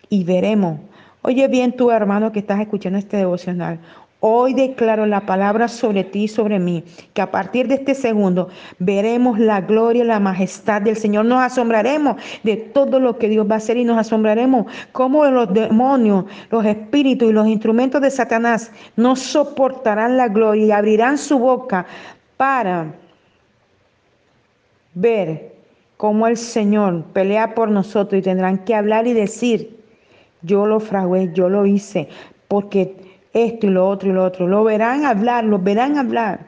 Y 0.10 0.24
veremos, 0.24 0.80
Oye 1.28 1.48
bien 1.48 1.76
tu 1.76 1.90
hermano 1.90 2.32
que 2.32 2.38
estás 2.38 2.60
escuchando 2.60 3.00
este 3.00 3.18
devocional. 3.18 3.80
Hoy 4.22 4.54
declaro 4.54 5.06
la 5.06 5.26
palabra 5.26 5.68
sobre 5.68 6.04
ti 6.04 6.24
y 6.24 6.28
sobre 6.28 6.58
mí, 6.58 6.84
que 7.14 7.22
a 7.22 7.32
partir 7.32 7.68
de 7.68 7.76
este 7.76 7.94
segundo 7.94 8.48
veremos 8.80 9.38
la 9.38 9.62
gloria 9.62 10.04
y 10.04 10.08
la 10.08 10.20
majestad 10.20 10.82
del 10.82 10.96
Señor. 10.96 11.26
Nos 11.26 11.42
asombraremos 11.42 12.16
de 12.44 12.56
todo 12.56 13.00
lo 13.00 13.18
que 13.18 13.30
Dios 13.30 13.46
va 13.50 13.56
a 13.56 13.58
hacer 13.58 13.78
y 13.78 13.84
nos 13.84 13.98
asombraremos 13.98 14.66
cómo 14.94 15.26
los 15.26 15.54
demonios, 15.54 16.26
los 16.50 16.66
espíritus 16.66 17.30
y 17.30 17.34
los 17.34 17.48
instrumentos 17.48 18.02
de 18.02 18.10
Satanás 18.10 18.72
no 18.96 19.16
soportarán 19.16 20.18
la 20.18 20.30
gloria 20.30 20.66
y 20.66 20.72
abrirán 20.72 21.18
su 21.18 21.38
boca 21.38 21.86
para 22.38 22.96
ver 24.96 25.54
cómo 25.98 26.26
el 26.26 26.38
Señor 26.38 27.04
pelea 27.14 27.54
por 27.54 27.70
nosotros 27.70 28.20
y 28.20 28.24
tendrán 28.24 28.60
que 28.66 28.76
hablar 28.76 29.08
y 29.08 29.14
decir, 29.14 29.78
yo 30.42 30.66
lo 30.66 30.80
fragué, 30.80 31.32
yo 31.34 31.50
lo 31.50 31.66
hice, 31.66 32.08
porque 32.48 33.05
esto 33.36 33.68
y 33.68 33.70
lo 33.70 33.88
otro 33.88 34.10
y 34.10 34.14
lo 34.14 34.24
otro. 34.24 34.48
Lo 34.48 34.64
verán 34.64 35.06
hablar, 35.06 35.44
lo 35.44 35.60
verán 35.60 35.98
hablar. 35.98 36.40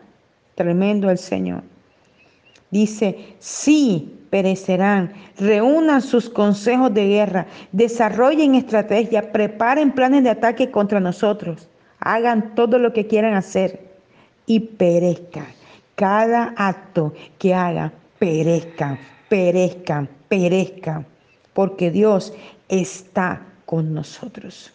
Tremendo 0.55 1.11
el 1.11 1.17
Señor. 1.17 1.61
Dice, 2.71 3.35
sí, 3.39 4.17
perecerán. 4.29 5.11
Reúnan 5.37 6.01
sus 6.01 6.29
consejos 6.29 6.93
de 6.93 7.07
guerra, 7.07 7.45
desarrollen 7.73 8.55
estrategias, 8.55 9.25
preparen 9.25 9.91
planes 9.91 10.23
de 10.23 10.29
ataque 10.29 10.71
contra 10.71 10.99
nosotros. 11.01 11.67
Hagan 11.99 12.55
todo 12.55 12.79
lo 12.79 12.93
que 12.93 13.05
quieran 13.05 13.33
hacer 13.33 13.81
y 14.45 14.61
perezcan. 14.61 15.47
Cada 15.95 16.53
acto 16.55 17.13
que 17.37 17.53
hagan, 17.53 17.91
perezcan, 18.17 18.97
perezcan, 19.27 20.07
perezcan, 20.29 21.05
porque 21.53 21.91
Dios 21.91 22.33
está 22.69 23.41
con 23.65 23.93
nosotros. 23.93 24.71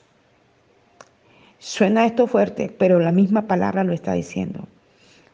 Suena 1.64 2.07
esto 2.07 2.26
fuerte, 2.26 2.75
pero 2.76 2.99
la 2.99 3.12
misma 3.12 3.42
palabra 3.42 3.85
lo 3.85 3.92
está 3.92 4.14
diciendo. 4.14 4.66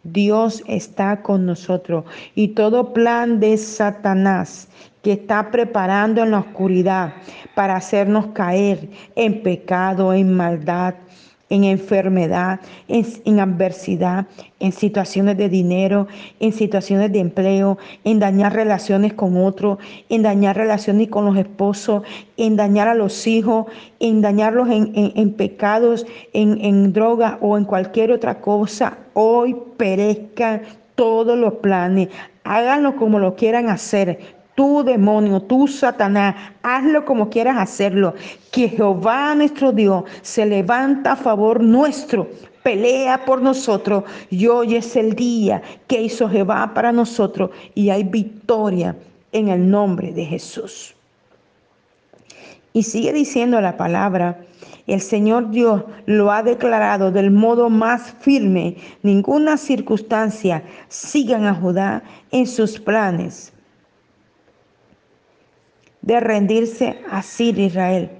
Dios 0.02 0.62
está 0.66 1.22
con 1.22 1.46
nosotros 1.46 2.04
y 2.34 2.48
todo 2.48 2.92
plan 2.92 3.40
de 3.40 3.56
Satanás 3.56 4.68
que 5.02 5.12
está 5.12 5.50
preparando 5.50 6.22
en 6.22 6.32
la 6.32 6.40
oscuridad 6.40 7.14
para 7.54 7.76
hacernos 7.76 8.26
caer 8.34 8.90
en 9.16 9.42
pecado, 9.42 10.12
en 10.12 10.36
maldad, 10.36 10.96
en 11.50 11.64
enfermedad, 11.64 12.60
en, 12.88 13.40
adversidad, 13.40 14.26
en 14.60 14.72
situaciones 14.72 15.36
de 15.36 15.48
dinero, 15.48 16.06
en 16.40 16.52
situaciones 16.52 17.12
de 17.12 17.20
empleo, 17.20 17.78
en 18.04 18.18
dañar 18.18 18.54
relaciones 18.54 19.14
con 19.14 19.36
otros, 19.36 19.78
en 20.08 20.22
dañar 20.22 20.56
relaciones 20.56 21.08
con 21.08 21.24
los 21.24 21.36
esposos, 21.36 22.02
en 22.36 22.56
dañar 22.56 22.88
a 22.88 22.94
los 22.94 23.26
hijos, 23.26 23.66
en 24.00 24.20
dañarlos 24.20 24.68
en, 24.70 25.32
pecados, 25.34 26.06
en, 26.32 26.62
en 26.64 26.92
droga 26.92 27.38
o 27.40 27.56
en 27.56 27.64
cualquier 27.64 28.12
otra 28.12 28.40
cosa. 28.40 28.98
Hoy 29.14 29.56
perezcan 29.76 30.62
todos 30.94 31.38
los 31.38 31.54
planes. 31.54 32.08
Háganlo 32.44 32.96
como 32.96 33.18
lo 33.18 33.36
quieran 33.36 33.68
hacer, 33.68 34.37
tú 34.58 34.82
demonio, 34.82 35.40
tú 35.40 35.68
Satanás, 35.68 36.34
hazlo 36.64 37.04
como 37.04 37.30
quieras 37.30 37.58
hacerlo, 37.58 38.14
que 38.50 38.68
Jehová 38.68 39.32
nuestro 39.36 39.70
Dios 39.70 40.02
se 40.20 40.44
levanta 40.46 41.12
a 41.12 41.16
favor 41.16 41.62
nuestro, 41.62 42.28
pelea 42.64 43.24
por 43.24 43.40
nosotros. 43.40 44.02
Y 44.30 44.48
hoy 44.48 44.74
es 44.74 44.96
el 44.96 45.14
día 45.14 45.62
que 45.86 46.02
hizo 46.02 46.28
Jehová 46.28 46.72
para 46.74 46.90
nosotros 46.90 47.50
y 47.76 47.90
hay 47.90 48.02
victoria 48.02 48.96
en 49.30 49.46
el 49.46 49.70
nombre 49.70 50.12
de 50.12 50.24
Jesús. 50.24 50.92
Y 52.72 52.82
sigue 52.82 53.12
diciendo 53.12 53.60
la 53.60 53.76
palabra, 53.76 54.40
el 54.88 55.00
Señor 55.00 55.52
Dios 55.52 55.84
lo 56.06 56.32
ha 56.32 56.42
declarado 56.42 57.12
del 57.12 57.30
modo 57.30 57.70
más 57.70 58.12
firme, 58.18 58.76
ninguna 59.04 59.56
circunstancia 59.56 60.64
sigan 60.88 61.46
a 61.46 61.54
Judá 61.54 62.02
en 62.32 62.48
sus 62.48 62.80
planes 62.80 63.52
de 66.08 66.20
rendirse 66.20 66.96
a 67.10 67.22
Sir 67.22 67.58
Israel. 67.58 68.10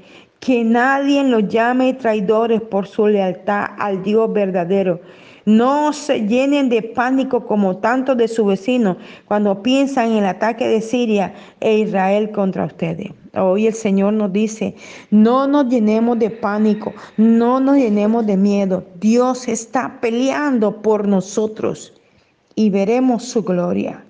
Que 0.41 0.63
nadie 0.63 1.25
los 1.25 1.49
llame 1.49 1.95
traidores 1.95 2.61
por 2.61 2.87
su 2.87 3.07
lealtad 3.07 3.65
al 3.79 4.03
Dios 4.03 4.31
verdadero. 4.31 5.01
No 5.47 5.95
se 5.95 6.27
llenen 6.27 6.69
de 6.69 6.83
pánico 6.83 7.47
como 7.47 7.79
tanto 7.79 8.15
de 8.15 8.29
su 8.29 8.45
vecino 8.45 8.99
cuando 9.25 9.63
piensan 9.63 10.11
en 10.11 10.19
el 10.19 10.27
ataque 10.27 10.69
de 10.69 10.83
Siria 10.83 11.33
e 11.61 11.79
Israel 11.79 12.31
contra 12.31 12.67
ustedes. 12.67 13.11
Hoy 13.35 13.67
el 13.67 13.75
Señor 13.75 14.13
nos 14.13 14.35
dice, 14.35 14.75
no 15.11 15.49
nos 15.49 15.69
llenemos 15.71 16.19
de 16.19 16.29
pánico, 16.29 16.93
no 17.17 17.59
nos 17.59 17.79
llenemos 17.79 18.27
de 18.27 18.37
miedo. 18.37 18.85
Dios 19.01 19.49
está 19.49 19.99
peleando 20.03 20.83
por 20.83 21.09
nosotros 21.09 21.95
y 22.55 22.69
veremos 22.69 23.25
su 23.25 23.43
gloria. 23.43 24.05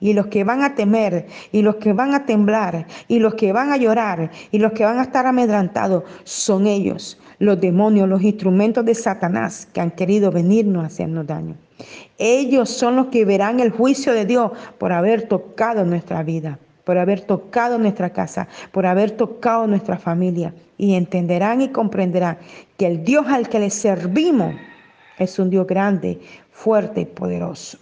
Y 0.00 0.14
los 0.14 0.28
que 0.28 0.44
van 0.44 0.62
a 0.62 0.74
temer, 0.74 1.26
y 1.52 1.62
los 1.62 1.76
que 1.76 1.92
van 1.92 2.14
a 2.14 2.24
temblar, 2.24 2.86
y 3.06 3.18
los 3.18 3.34
que 3.34 3.52
van 3.52 3.70
a 3.70 3.76
llorar, 3.76 4.30
y 4.50 4.58
los 4.58 4.72
que 4.72 4.84
van 4.84 4.98
a 4.98 5.02
estar 5.02 5.26
amedrantados, 5.26 6.04
son 6.24 6.66
ellos, 6.66 7.20
los 7.38 7.60
demonios, 7.60 8.08
los 8.08 8.22
instrumentos 8.22 8.84
de 8.84 8.94
Satanás 8.94 9.68
que 9.72 9.80
han 9.80 9.90
querido 9.90 10.30
venirnos 10.30 10.84
a 10.84 10.86
hacernos 10.86 11.26
daño. 11.26 11.54
Ellos 12.18 12.70
son 12.70 12.96
los 12.96 13.06
que 13.06 13.24
verán 13.24 13.60
el 13.60 13.70
juicio 13.70 14.12
de 14.12 14.26
Dios 14.26 14.52
por 14.78 14.92
haber 14.92 15.28
tocado 15.28 15.84
nuestra 15.84 16.22
vida, 16.22 16.58
por 16.84 16.98
haber 16.98 17.20
tocado 17.22 17.78
nuestra 17.78 18.10
casa, 18.10 18.48
por 18.72 18.86
haber 18.86 19.12
tocado 19.12 19.66
nuestra 19.66 19.98
familia. 19.98 20.54
Y 20.76 20.94
entenderán 20.94 21.60
y 21.60 21.68
comprenderán 21.68 22.38
que 22.76 22.86
el 22.86 23.04
Dios 23.04 23.26
al 23.28 23.48
que 23.48 23.60
le 23.60 23.70
servimos 23.70 24.54
es 25.18 25.38
un 25.38 25.50
Dios 25.50 25.66
grande, 25.66 26.18
fuerte 26.50 27.02
y 27.02 27.04
poderoso. 27.04 27.78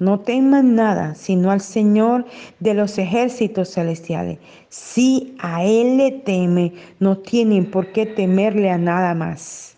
No 0.00 0.20
teman 0.20 0.74
nada, 0.74 1.14
sino 1.14 1.50
al 1.50 1.60
Señor 1.60 2.24
de 2.58 2.72
los 2.72 2.96
ejércitos 2.96 3.74
celestiales. 3.74 4.38
Si 4.70 5.36
a 5.38 5.62
Él 5.62 5.98
le 5.98 6.10
teme, 6.10 6.72
no 7.00 7.18
tienen 7.18 7.70
por 7.70 7.92
qué 7.92 8.06
temerle 8.06 8.70
a 8.70 8.78
nada 8.78 9.14
más. 9.14 9.76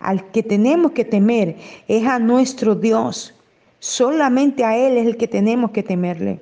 Al 0.00 0.30
que 0.30 0.42
tenemos 0.42 0.92
que 0.92 1.04
temer 1.04 1.56
es 1.86 2.06
a 2.06 2.18
nuestro 2.18 2.74
Dios. 2.74 3.34
Solamente 3.78 4.64
a 4.64 4.74
Él 4.74 4.96
es 4.96 5.06
el 5.06 5.18
que 5.18 5.28
tenemos 5.28 5.70
que 5.72 5.82
temerle. 5.82 6.40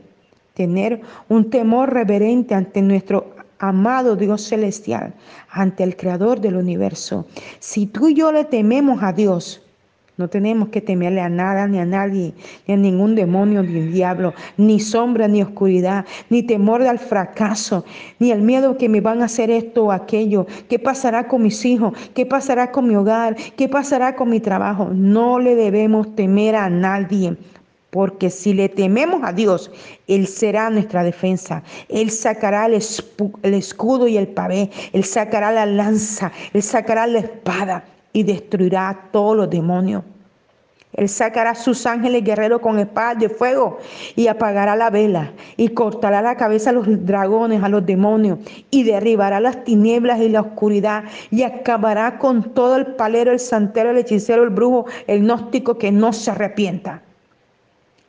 Tener 0.55 1.01
un 1.29 1.51
temor 1.51 1.93
reverente 1.93 2.55
ante 2.55 2.81
nuestro 2.81 3.35
amado 3.59 4.15
Dios 4.15 4.43
celestial, 4.43 5.15
ante 5.51 5.83
el 5.83 5.97
Creador 5.97 6.41
del 6.41 6.55
universo. 6.55 7.27
Si 7.59 7.87
tú 7.87 8.09
y 8.09 8.15
yo 8.15 8.31
le 8.31 8.45
tememos 8.45 9.03
a 9.03 9.13
Dios, 9.13 9.63
no 10.21 10.29
tenemos 10.29 10.69
que 10.69 10.83
temerle 10.83 11.23
a 11.23 11.31
nada 11.31 11.67
ni 11.67 11.79
a 11.79 11.87
nadie, 11.87 12.35
ni 12.67 12.75
a 12.75 12.77
ningún 12.77 13.15
demonio 13.15 13.63
ni 13.63 13.81
diablo, 13.81 14.35
ni 14.59 14.79
sombra 14.79 15.27
ni 15.29 15.43
oscuridad, 15.43 16.05
ni 16.29 16.43
temor 16.43 16.83
al 16.83 16.99
fracaso, 16.99 17.87
ni 18.19 18.31
el 18.31 18.43
miedo 18.43 18.77
que 18.77 18.91
me 18.91 19.01
van 19.01 19.23
a 19.23 19.25
hacer 19.25 19.51
esto 19.51 19.87
o 19.87 19.93
aquello. 19.93 20.47
¿Qué 20.69 20.79
pasará 20.79 21.27
con 21.27 21.43
mis 21.43 21.65
hijos? 21.65 21.95
¿Qué 22.15 22.27
pasará 22.27 22.71
con 22.71 22.87
mi 22.87 22.97
hogar? 22.97 23.35
¿Qué 23.57 23.67
pasará 23.67 24.15
con 24.15 24.29
mi 24.29 24.41
trabajo? 24.41 24.91
No 24.93 25.39
le 25.39 25.55
debemos 25.55 26.15
temer 26.15 26.55
a 26.55 26.69
nadie. 26.69 27.39
Porque 27.89 28.29
si 28.29 28.53
le 28.53 28.69
tememos 28.69 29.23
a 29.25 29.33
Dios, 29.33 29.71
Él 30.07 30.27
será 30.27 30.69
nuestra 30.69 31.03
defensa. 31.03 31.63
Él 31.89 32.11
sacará 32.11 32.67
el, 32.67 32.75
escudo 32.75 34.07
y 34.07 34.19
el 34.19 34.29
pavé. 34.29 34.71
Él 34.93 35.03
sacará 35.03 35.51
la 35.51 35.65
lanza. 35.65 36.31
Él 36.53 36.63
sacará 36.63 37.07
la 37.07 37.21
espada 37.21 37.85
y 38.13 38.23
destruirá 38.23 38.89
a 38.89 39.11
todos 39.11 39.37
los 39.37 39.51
demonios. 39.51 40.03
Él 40.93 41.09
sacará 41.09 41.51
a 41.51 41.55
sus 41.55 41.87
ángeles 41.87 42.25
guerreros 42.25 42.61
con 42.61 42.79
espadas 42.79 43.19
de 43.21 43.29
fuego 43.29 43.79
y 44.17 44.27
apagará 44.27 44.75
la 44.75 44.91
vela 44.91 45.33
y 45.57 45.69
cortará 45.69 46.21
la 46.21 46.37
cabeza 46.37 46.71
a 46.71 46.73
los 46.73 46.87
dragones, 47.07 47.63
a 47.63 47.69
los 47.69 47.87
demonios 47.87 48.41
y 48.71 48.83
derribará 48.83 49.39
las 49.39 49.63
tinieblas 49.63 50.21
y 50.21 50.29
la 50.29 50.41
oscuridad 50.41 51.05
y 51.31 51.45
acabará 51.45 52.19
con 52.19 52.43
todo 52.55 52.77
el 52.77 52.87
palero, 52.87 53.31
el 53.31 53.39
santero, 53.39 53.91
el 53.91 53.99
hechicero, 53.99 54.43
el 54.43 54.51
brujo, 54.51 54.87
el 55.07 55.21
gnóstico 55.21 55.79
que 55.79 55.93
no 55.93 56.13
se 56.13 56.33
arrepienta. 56.33 57.03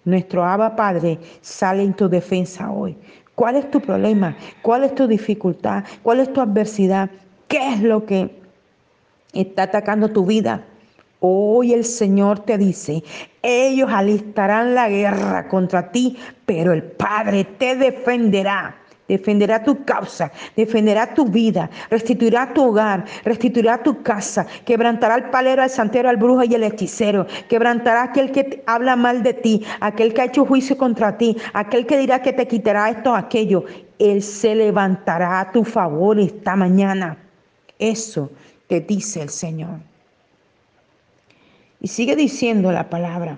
Nuestro 0.03 0.43
Abba 0.43 0.75
Padre 0.75 1.19
sale 1.41 1.83
en 1.83 1.93
tu 1.93 2.09
defensa 2.09 2.71
hoy. 2.71 2.97
¿Cuál 3.35 3.57
es 3.57 3.69
tu 3.69 3.79
problema? 3.79 4.35
¿Cuál 4.63 4.85
es 4.85 4.95
tu 4.95 5.07
dificultad? 5.07 5.83
¿Cuál 6.01 6.19
es 6.21 6.33
tu 6.33 6.41
adversidad? 6.41 7.11
¿Qué 7.47 7.73
es 7.73 7.81
lo 7.81 8.05
que 8.05 8.40
está 9.33 9.63
atacando 9.63 10.09
tu 10.09 10.25
vida. 10.25 10.63
Hoy 11.19 11.73
el 11.73 11.85
Señor 11.85 12.39
te 12.39 12.57
dice, 12.57 13.03
ellos 13.43 13.91
alistarán 13.93 14.73
la 14.73 14.89
guerra 14.89 15.47
contra 15.47 15.91
ti, 15.91 16.17
pero 16.47 16.73
el 16.73 16.81
Padre 16.83 17.43
te 17.43 17.75
defenderá. 17.75 18.75
Defenderá 19.07 19.61
tu 19.61 19.83
causa, 19.83 20.31
defenderá 20.55 21.13
tu 21.13 21.25
vida, 21.25 21.69
restituirá 21.89 22.53
tu 22.53 22.69
hogar, 22.69 23.03
restituirá 23.25 23.83
tu 23.83 24.01
casa, 24.01 24.47
quebrantará 24.63 25.15
al 25.15 25.29
palero, 25.29 25.61
al 25.61 25.69
santero, 25.69 26.07
al 26.07 26.15
brujo 26.15 26.45
y 26.45 26.55
al 26.55 26.63
hechicero, 26.63 27.27
quebrantará 27.49 28.03
aquel 28.03 28.31
que 28.31 28.63
habla 28.65 28.95
mal 28.95 29.21
de 29.21 29.33
ti, 29.33 29.65
aquel 29.81 30.13
que 30.13 30.21
ha 30.21 30.25
hecho 30.25 30.45
juicio 30.45 30.77
contra 30.77 31.17
ti, 31.17 31.35
aquel 31.53 31.85
que 31.85 31.97
dirá 31.97 32.21
que 32.21 32.31
te 32.31 32.47
quitará 32.47 32.89
esto 32.89 33.11
o 33.11 33.15
aquello. 33.15 33.65
Él 33.99 34.23
se 34.23 34.55
levantará 34.55 35.41
a 35.41 35.51
tu 35.51 35.65
favor 35.65 36.17
esta 36.17 36.55
mañana. 36.55 37.17
Eso 37.79 38.31
te 38.71 38.79
dice 38.79 39.21
el 39.21 39.29
Señor. 39.29 39.79
Y 41.81 41.89
sigue 41.89 42.15
diciendo 42.15 42.71
la 42.71 42.89
palabra. 42.89 43.37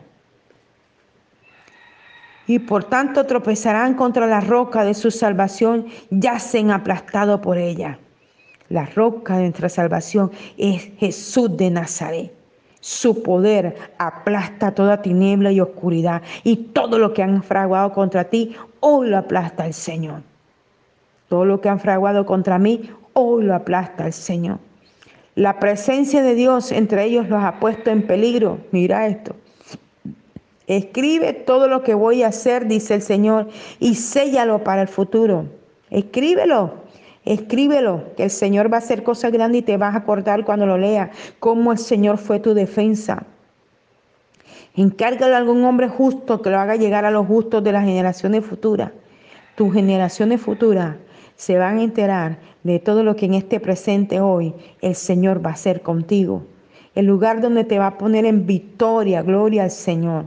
Y 2.46 2.60
por 2.60 2.84
tanto 2.84 3.26
tropezarán 3.26 3.96
contra 3.96 4.28
la 4.28 4.42
roca 4.42 4.84
de 4.84 4.94
su 4.94 5.10
salvación, 5.10 5.88
yacen 6.12 6.70
aplastados 6.70 7.40
por 7.40 7.58
ella. 7.58 7.98
La 8.70 8.86
roca 8.86 9.38
de 9.38 9.46
nuestra 9.46 9.70
salvación 9.70 10.32
es 10.56 10.92
Jesús 11.00 11.58
de 11.58 11.72
Nazaret. 11.72 12.32
Su 12.80 13.24
poder 13.24 13.76
aplasta 13.98 14.76
toda 14.76 15.02
tiniebla 15.02 15.52
y 15.52 15.62
oscuridad. 15.62 16.22
Y 16.44 16.58
todo 16.58 17.00
lo 17.00 17.12
que 17.12 17.24
han 17.24 17.42
fraguado 17.42 17.92
contra 17.92 18.26
ti, 18.26 18.56
hoy 18.82 19.10
lo 19.10 19.18
aplasta 19.18 19.66
el 19.66 19.74
Señor. 19.74 20.22
Todo 21.28 21.44
lo 21.44 21.60
que 21.60 21.70
han 21.70 21.80
fraguado 21.80 22.24
contra 22.28 22.60
mí, 22.60 22.92
hoy 23.14 23.46
lo 23.46 23.56
aplasta 23.56 24.06
el 24.06 24.14
Señor. 24.14 24.60
La 25.36 25.60
presencia 25.60 26.22
de 26.22 26.36
Dios 26.36 26.72
entre 26.72 27.06
ellos 27.06 27.28
los 27.28 27.44
ha 27.44 27.60
puesto 27.60 27.90
en 27.90 28.06
peligro. 28.06 28.60
Mira 28.72 29.08
esto. 29.08 29.36
Escribe 30.68 31.34
todo 31.34 31.68
lo 31.68 31.84
que 31.84 31.94
voy 31.94 32.24
a 32.24 32.28
hacer, 32.28 32.68
dice 32.68 32.96
el 32.96 33.02
Señor, 33.02 33.50
y 33.80 33.96
séllalo 33.96 34.64
para 34.64 34.84
el 34.84 34.88
futuro. 34.88 35.46
Escríbelo. 35.90 36.84
Escríbelo, 37.26 38.14
que 38.18 38.26
el 38.26 38.30
Señor 38.30 38.72
va 38.72 38.78
a 38.78 38.80
hacer 38.80 39.04
cosas 39.04 39.32
grandes 39.32 39.62
y 39.62 39.64
te 39.64 39.78
vas 39.78 39.96
a 39.96 40.00
acordar 40.00 40.44
cuando 40.44 40.66
lo 40.66 40.78
leas 40.78 41.10
cómo 41.40 41.72
el 41.72 41.78
Señor 41.78 42.18
fue 42.18 42.40
tu 42.40 42.54
defensa. 42.54 43.26
Encárgalo 44.76 45.34
a 45.34 45.38
algún 45.38 45.64
hombre 45.64 45.88
justo 45.88 46.42
que 46.42 46.50
lo 46.50 46.60
haga 46.60 46.76
llegar 46.76 47.06
a 47.06 47.12
los 47.12 47.26
justos 47.26 47.64
de 47.64 47.72
las 47.72 47.86
generaciones 47.86 48.46
futuras. 48.46 48.92
Tus 49.56 49.72
generaciones 49.74 50.42
futuras 50.42 50.96
se 51.36 51.58
van 51.58 51.78
a 51.78 51.84
enterar 51.84 52.40
de 52.64 52.80
todo 52.80 53.04
lo 53.04 53.16
que 53.16 53.26
en 53.26 53.34
este 53.34 53.60
presente 53.60 54.22
hoy 54.22 54.54
el 54.82 54.96
Señor 54.96 55.46
va 55.46 55.52
a 55.52 55.54
hacer 55.54 55.82
contigo. 55.82 56.44
El 56.96 57.06
lugar 57.06 57.42
donde 57.42 57.64
te 57.64 57.80
va 57.80 57.88
a 57.88 57.98
poner 57.98 58.26
en 58.26 58.46
victoria, 58.46 59.22
gloria 59.22 59.64
al 59.64 59.72
Señor. 59.72 60.26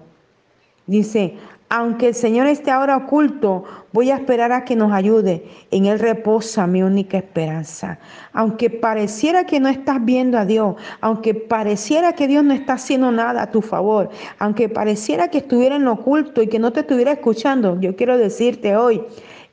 Dice, 0.87 1.35
aunque 1.69 2.09
el 2.09 2.15
Señor 2.15 2.47
esté 2.47 2.71
ahora 2.71 2.97
oculto, 2.97 3.65
voy 3.93 4.11
a 4.11 4.17
esperar 4.17 4.53
a 4.53 4.65
que 4.65 4.77
nos 4.77 4.93
ayude. 4.93 5.45
En 5.73 5.87
Él 5.87 5.99
reposa 5.99 6.67
mi 6.69 6.83
única 6.83 7.17
esperanza. 7.17 7.99
Aunque 8.33 8.71
pareciera 8.71 9.47
que 9.47 9.59
no 9.59 9.69
estás 9.69 10.05
viendo 10.05 10.39
a 10.39 10.45
Dios, 10.45 10.77
aunque 11.01 11.35
pareciera 11.35 12.13
que 12.13 12.29
Dios 12.29 12.45
no 12.45 12.55
está 12.55 12.75
haciendo 12.75 13.11
nada 13.11 13.43
a 13.43 13.51
tu 13.51 13.63
favor, 13.63 14.11
aunque 14.39 14.69
pareciera 14.69 15.29
que 15.29 15.39
estuviera 15.39 15.75
en 15.75 15.85
lo 15.85 15.95
oculto 15.95 16.41
y 16.41 16.47
que 16.47 16.61
no 16.61 16.73
te 16.73 16.81
estuviera 16.81 17.13
escuchando, 17.13 17.81
yo 17.81 17.97
quiero 17.97 18.17
decirte 18.17 18.77
hoy, 18.77 19.03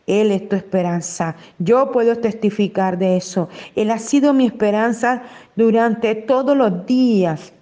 él 0.07 0.31
es 0.31 0.50
tu 0.50 0.55
esperanza. 0.55 1.36
Yo 1.60 1.91
puedo 1.91 2.17
testificar 2.17 2.98
de 2.98 3.17
eso. 3.17 3.50
Él 3.75 3.89
ha 3.91 4.00
sido 4.00 4.33
mi 4.33 4.45
esperanza 4.45 5.24
durante 5.55 6.15
todos 6.15 6.57
los 6.57 6.86
días 6.86 7.53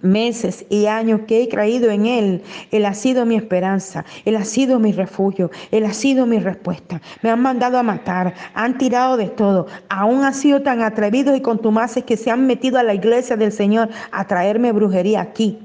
meses 0.00 0.64
y 0.70 0.86
años 0.86 1.22
que 1.26 1.42
he 1.42 1.48
creído 1.48 1.90
en 1.90 2.06
Él. 2.06 2.42
Él 2.70 2.84
ha 2.84 2.94
sido 2.94 3.26
mi 3.26 3.34
esperanza, 3.34 4.04
Él 4.24 4.36
ha 4.36 4.44
sido 4.44 4.78
mi 4.78 4.92
refugio, 4.92 5.50
Él 5.72 5.84
ha 5.84 5.92
sido 5.92 6.26
mi 6.26 6.38
respuesta. 6.38 7.00
Me 7.22 7.30
han 7.30 7.42
mandado 7.42 7.78
a 7.78 7.82
matar, 7.82 8.34
han 8.54 8.78
tirado 8.78 9.16
de 9.16 9.26
todo, 9.26 9.66
aún 9.88 10.22
han 10.22 10.34
sido 10.34 10.62
tan 10.62 10.82
atrevidos 10.82 11.36
y 11.36 11.40
contumaces 11.40 12.04
que 12.04 12.16
se 12.16 12.30
han 12.30 12.46
metido 12.46 12.78
a 12.78 12.84
la 12.84 12.94
iglesia 12.94 13.36
del 13.36 13.50
Señor 13.50 13.88
a 14.12 14.24
traerme 14.24 14.70
brujería 14.70 15.20
aquí, 15.20 15.58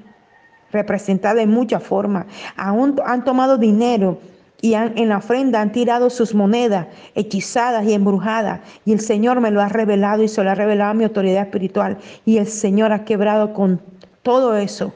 representada 0.71 1.43
en 1.43 1.51
muchas 1.51 1.83
formas. 1.83 2.25
Aún 2.55 2.99
han 3.05 3.23
tomado 3.23 3.59
dinero 3.59 4.17
y 4.63 4.75
en 4.75 5.09
la 5.09 5.17
ofrenda 5.17 5.59
han 5.59 5.73
tirado 5.73 6.09
sus 6.09 6.33
monedas 6.33 6.87
hechizadas 7.15 7.85
y 7.85 7.91
embrujadas. 7.91 8.61
Y 8.85 8.93
el 8.93 9.01
Señor 9.01 9.41
me 9.41 9.51
lo 9.51 9.61
ha 9.61 9.67
revelado 9.67 10.23
y 10.23 10.29
se 10.29 10.41
lo 10.41 10.49
ha 10.49 10.55
revelado 10.55 10.91
a 10.91 10.93
mi 10.93 11.03
autoridad 11.03 11.43
espiritual. 11.43 11.97
Y 12.23 12.37
el 12.37 12.47
Señor 12.47 12.93
ha 12.93 13.03
quebrado 13.03 13.51
con 13.51 13.81
todo 14.21 14.55
eso. 14.55 14.93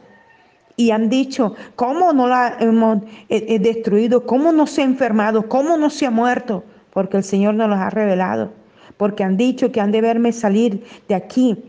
Y 0.78 0.92
han 0.92 1.10
dicho, 1.10 1.54
¿cómo 1.76 2.14
no 2.14 2.30
la 2.30 2.56
hemos 2.62 3.04
eh, 3.28 3.46
eh, 3.50 3.60
destruido? 3.60 4.26
¿Cómo 4.26 4.54
no 4.54 4.68
se 4.68 4.84
ha 4.84 4.86
enfermado? 4.86 5.50
¿Cómo 5.50 5.76
no 5.76 5.90
se 5.90 6.06
ha 6.06 6.12
muerto? 6.12 6.64
Porque 6.94 7.18
el 7.18 7.26
Señor 7.26 7.56
nos 7.56 7.68
los 7.68 7.78
ha 7.78 7.90
revelado. 7.90 8.54
Porque 8.96 9.26
han 9.26 9.36
dicho 9.36 9.74
que 9.74 9.82
han 9.82 9.92
de 9.92 10.00
verme 10.00 10.32
salir 10.32 10.86
de 11.10 11.16
aquí, 11.16 11.62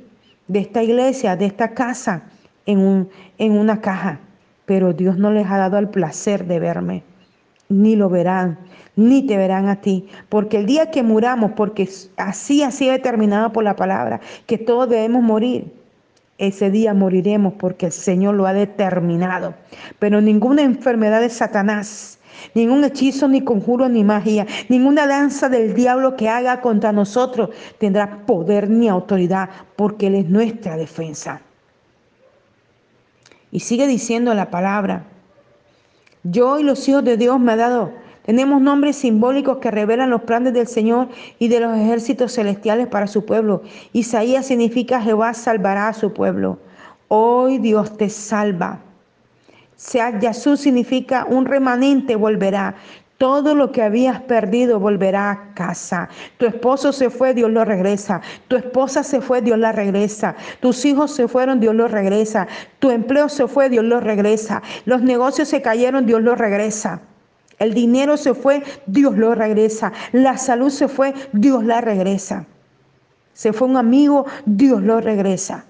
de 0.46 0.60
esta 0.60 0.84
iglesia, 0.84 1.34
de 1.34 1.46
esta 1.46 1.74
casa, 1.74 2.22
en, 2.64 2.78
un, 2.78 3.08
en 3.38 3.58
una 3.58 3.80
caja. 3.80 4.20
Pero 4.66 4.92
Dios 4.92 5.18
no 5.18 5.32
les 5.32 5.48
ha 5.48 5.58
dado 5.58 5.78
el 5.78 5.88
placer 5.88 6.46
de 6.46 6.60
verme. 6.60 7.07
Ni 7.68 7.96
lo 7.96 8.08
verán, 8.08 8.58
ni 8.96 9.26
te 9.26 9.36
verán 9.36 9.68
a 9.68 9.80
ti. 9.80 10.08
Porque 10.28 10.58
el 10.58 10.66
día 10.66 10.90
que 10.90 11.02
muramos, 11.02 11.52
porque 11.52 11.88
así 12.16 12.62
ha 12.62 12.70
sido 12.70 12.92
determinado 12.92 13.52
por 13.52 13.64
la 13.64 13.76
palabra, 13.76 14.20
que 14.46 14.58
todos 14.58 14.88
debemos 14.88 15.22
morir 15.22 15.78
ese 16.38 16.70
día 16.70 16.94
moriremos 16.94 17.54
porque 17.54 17.86
el 17.86 17.92
Señor 17.92 18.36
lo 18.36 18.46
ha 18.46 18.52
determinado. 18.52 19.54
Pero 19.98 20.20
ninguna 20.20 20.62
enfermedad 20.62 21.20
de 21.20 21.30
Satanás, 21.30 22.20
ningún 22.54 22.84
hechizo, 22.84 23.26
ni 23.28 23.42
conjuro, 23.42 23.88
ni 23.88 24.04
magia, 24.04 24.46
ninguna 24.68 25.06
danza 25.06 25.48
del 25.48 25.74
diablo 25.74 26.16
que 26.16 26.28
haga 26.28 26.60
contra 26.60 26.92
nosotros 26.92 27.50
tendrá 27.78 28.24
poder 28.24 28.70
ni 28.70 28.88
autoridad 28.88 29.50
porque 29.74 30.06
Él 30.06 30.14
es 30.14 30.28
nuestra 30.28 30.76
defensa. 30.76 31.42
Y 33.50 33.60
sigue 33.60 33.86
diciendo 33.86 34.32
la 34.34 34.50
palabra, 34.50 35.04
yo 36.22 36.58
y 36.58 36.62
los 36.62 36.88
hijos 36.88 37.04
de 37.04 37.16
Dios 37.16 37.38
me 37.40 37.52
ha 37.52 37.56
dado 37.56 37.92
tenemos 38.28 38.60
nombres 38.60 38.96
simbólicos 38.96 39.56
que 39.56 39.70
revelan 39.70 40.10
los 40.10 40.20
planes 40.20 40.52
del 40.52 40.66
Señor 40.66 41.08
y 41.38 41.48
de 41.48 41.60
los 41.60 41.74
ejércitos 41.74 42.34
celestiales 42.34 42.86
para 42.86 43.06
su 43.06 43.24
pueblo. 43.24 43.62
Isaías 43.94 44.44
significa 44.44 45.00
Jehová 45.00 45.32
salvará 45.32 45.88
a 45.88 45.94
su 45.94 46.12
pueblo. 46.12 46.58
Hoy 47.08 47.56
Dios 47.56 47.96
te 47.96 48.10
salva. 48.10 48.80
Sea 49.76 50.20
Yasú 50.20 50.58
significa 50.58 51.24
un 51.26 51.46
remanente 51.46 52.16
volverá. 52.16 52.74
Todo 53.18 53.56
lo 53.56 53.72
que 53.72 53.82
habías 53.82 54.20
perdido 54.22 54.78
volverá 54.78 55.32
a 55.32 55.54
casa. 55.54 56.08
Tu 56.36 56.46
esposo 56.46 56.92
se 56.92 57.10
fue, 57.10 57.34
Dios 57.34 57.50
lo 57.50 57.64
regresa. 57.64 58.20
Tu 58.46 58.54
esposa 58.54 59.02
se 59.02 59.20
fue, 59.20 59.42
Dios 59.42 59.58
la 59.58 59.72
regresa. 59.72 60.36
Tus 60.60 60.84
hijos 60.84 61.10
se 61.10 61.26
fueron, 61.26 61.58
Dios 61.58 61.74
los 61.74 61.90
regresa. 61.90 62.46
Tu 62.78 62.92
empleo 62.92 63.28
se 63.28 63.48
fue, 63.48 63.68
Dios 63.68 63.84
lo 63.84 63.98
regresa. 63.98 64.62
Los 64.84 65.02
negocios 65.02 65.48
se 65.48 65.60
cayeron, 65.60 66.06
Dios 66.06 66.22
los 66.22 66.38
regresa. 66.38 67.00
El 67.58 67.74
dinero 67.74 68.16
se 68.16 68.34
fue, 68.34 68.62
Dios 68.86 69.16
lo 69.16 69.34
regresa. 69.34 69.92
La 70.12 70.38
salud 70.38 70.70
se 70.70 70.86
fue, 70.86 71.12
Dios 71.32 71.64
la 71.64 71.80
regresa. 71.80 72.46
Se 73.32 73.52
fue 73.52 73.66
un 73.66 73.76
amigo, 73.76 74.26
Dios 74.46 74.80
lo 74.80 75.00
regresa. 75.00 75.64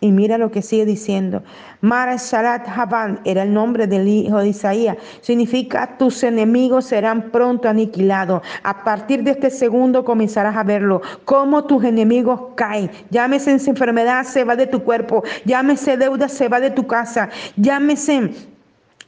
Y 0.00 0.12
mira 0.12 0.38
lo 0.38 0.50
que 0.52 0.62
sigue 0.62 0.84
diciendo. 0.84 1.42
Mara 1.80 2.16
Shalat 2.16 2.68
Haban 2.68 3.20
era 3.24 3.42
el 3.42 3.52
nombre 3.52 3.88
del 3.88 4.06
hijo 4.06 4.38
de 4.38 4.48
Isaías. 4.48 4.96
Significa 5.22 5.98
tus 5.98 6.22
enemigos 6.22 6.84
serán 6.84 7.30
pronto 7.30 7.68
aniquilados. 7.68 8.42
A 8.62 8.84
partir 8.84 9.24
de 9.24 9.32
este 9.32 9.50
segundo 9.50 10.04
comenzarás 10.04 10.56
a 10.56 10.62
verlo. 10.62 11.02
Cómo 11.24 11.64
tus 11.64 11.82
enemigos 11.82 12.40
caen. 12.54 12.90
Llámese 13.10 13.50
enfermedad, 13.50 14.24
se 14.24 14.44
va 14.44 14.54
de 14.54 14.68
tu 14.68 14.84
cuerpo. 14.84 15.24
Llámese 15.44 15.96
deuda, 15.96 16.28
se 16.28 16.48
va 16.48 16.60
de 16.60 16.70
tu 16.70 16.86
casa. 16.86 17.28
Llámese 17.56 18.30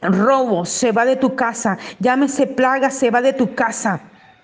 robo 0.03 0.65
se 0.65 0.93
va 0.93 1.05
de 1.05 1.17
tu 1.17 1.35
casa, 1.35 1.79
llámese 1.99 2.47
plaga, 2.47 2.91
se 2.91 3.11
va 3.11 3.21
de 3.21 3.33
tu 3.33 3.55
casa, 3.55 4.01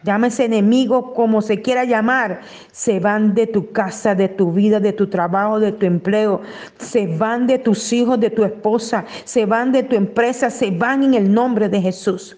llámese 0.07 0.45
enemigo, 0.45 1.13
como 1.13 1.43
se 1.43 1.61
quiera 1.61 1.85
llamar, 1.85 2.41
se 2.73 3.01
van 3.01 3.35
de 3.35 3.47
tu 3.47 3.73
casa, 3.73 4.15
de 4.15 4.29
tu 4.29 4.53
vida, 4.53 4.81
de 4.81 4.93
tu 4.93 5.09
trabajo, 5.09 5.59
de 5.61 5.73
tu 5.73 5.85
empleo, 5.85 6.41
se 6.79 7.09
van 7.09 7.47
de 7.47 7.59
tus 7.59 7.93
hijos, 7.93 8.19
de 8.21 8.31
tu 8.31 8.45
esposa, 8.45 9.05
se 9.25 9.45
van 9.45 9.73
de 9.73 9.83
tu 9.83 9.97
empresa, 9.97 10.49
se 10.49 10.71
van 10.71 11.03
en 11.03 11.15
el 11.15 11.35
nombre 11.35 11.69
de 11.69 11.83
Jesús 11.83 12.37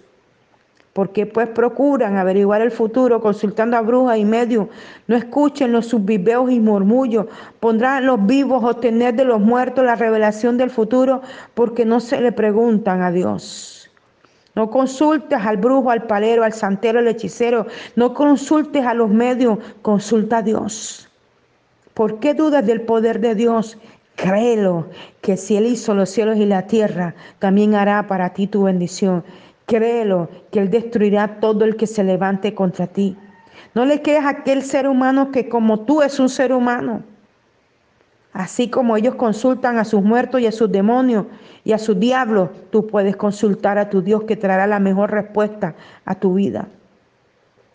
porque 0.95 1.27
pues 1.27 1.47
procuran 1.51 2.17
averiguar 2.17 2.61
el 2.61 2.73
futuro 2.73 3.21
consultando 3.21 3.77
a 3.77 3.83
brujas 3.83 4.19
y 4.19 4.25
medios. 4.25 4.67
No 5.07 5.15
escuchen 5.15 5.71
los 5.71 5.87
subviveos 5.87 6.51
y 6.51 6.59
murmullos. 6.59 7.27
Pondrán 7.61 8.05
los 8.05 8.27
vivos 8.27 8.65
obtener 8.65 9.15
de 9.15 9.25
los 9.25 9.39
muertos 9.39 9.85
la 9.85 9.95
revelación 9.95 10.57
del 10.57 10.71
futuro 10.71 11.23
porque 11.55 11.85
no 11.85 12.01
se 12.01 12.21
le 12.21 12.33
preguntan 12.33 13.03
a 13.03 13.13
Dios. 13.13 13.78
No 14.59 14.71
consultes 14.71 15.39
al 15.41 15.57
brujo, 15.57 15.89
al 15.89 16.09
palero, 16.09 16.43
al 16.43 16.53
santero, 16.53 16.99
al 16.99 17.07
hechicero. 17.07 17.69
No 17.95 18.13
consultes 18.13 18.85
a 18.85 18.93
los 18.93 19.09
medios, 19.09 19.57
consulta 19.83 20.39
a 20.39 20.43
Dios. 20.43 21.09
¿Por 21.95 22.19
qué 22.19 22.35
dudas 22.35 22.67
del 22.67 22.81
poder 22.81 23.21
de 23.21 23.37
Dios? 23.37 23.79
Créelo, 24.17 24.89
que 25.21 25.37
si 25.37 25.57
Él 25.57 25.67
hizo 25.67 25.95
los 25.95 26.11
cielos 26.11 26.39
y 26.39 26.45
la 26.45 26.67
tierra, 26.67 27.15
también 27.39 27.77
hará 27.77 28.09
para 28.09 28.31
ti 28.31 28.49
tu 28.49 28.65
bendición. 28.65 29.23
Créelo, 29.67 30.29
que 30.51 30.59
Él 30.59 30.71
destruirá 30.71 31.39
todo 31.39 31.65
el 31.65 31.77
que 31.77 31.87
se 31.87 32.03
levante 32.03 32.53
contra 32.53 32.89
ti. 32.89 33.17
No 33.75 33.85
le 33.85 34.03
creas 34.03 34.25
a 34.25 34.31
aquel 34.31 34.65
ser 34.65 34.89
humano 34.89 35.31
que 35.31 35.49
como 35.49 35.83
tú 35.83 36.03
es 36.03 36.19
un 36.19 36.29
ser 36.29 36.53
humano. 36.53 37.05
Así 38.33 38.69
como 38.69 38.97
ellos 38.97 39.15
consultan 39.15 39.79
a 39.79 39.85
sus 39.85 40.03
muertos 40.03 40.41
y 40.41 40.47
a 40.47 40.53
sus 40.53 40.71
demonios 40.71 41.27
y 41.65 41.73
a 41.73 41.79
sus 41.79 41.99
diablos, 41.99 42.51
tú 42.71 42.87
puedes 42.87 43.17
consultar 43.17 43.79
a 43.79 43.91
tu 43.91 44.03
Dios 44.03 44.25
que 44.25 44.37
traerá 44.37 44.67
la 44.67 44.79
mejor 44.79 45.11
respuesta 45.11 45.75
a 46.05 46.15
tu 46.15 46.35
vida. 46.35 46.69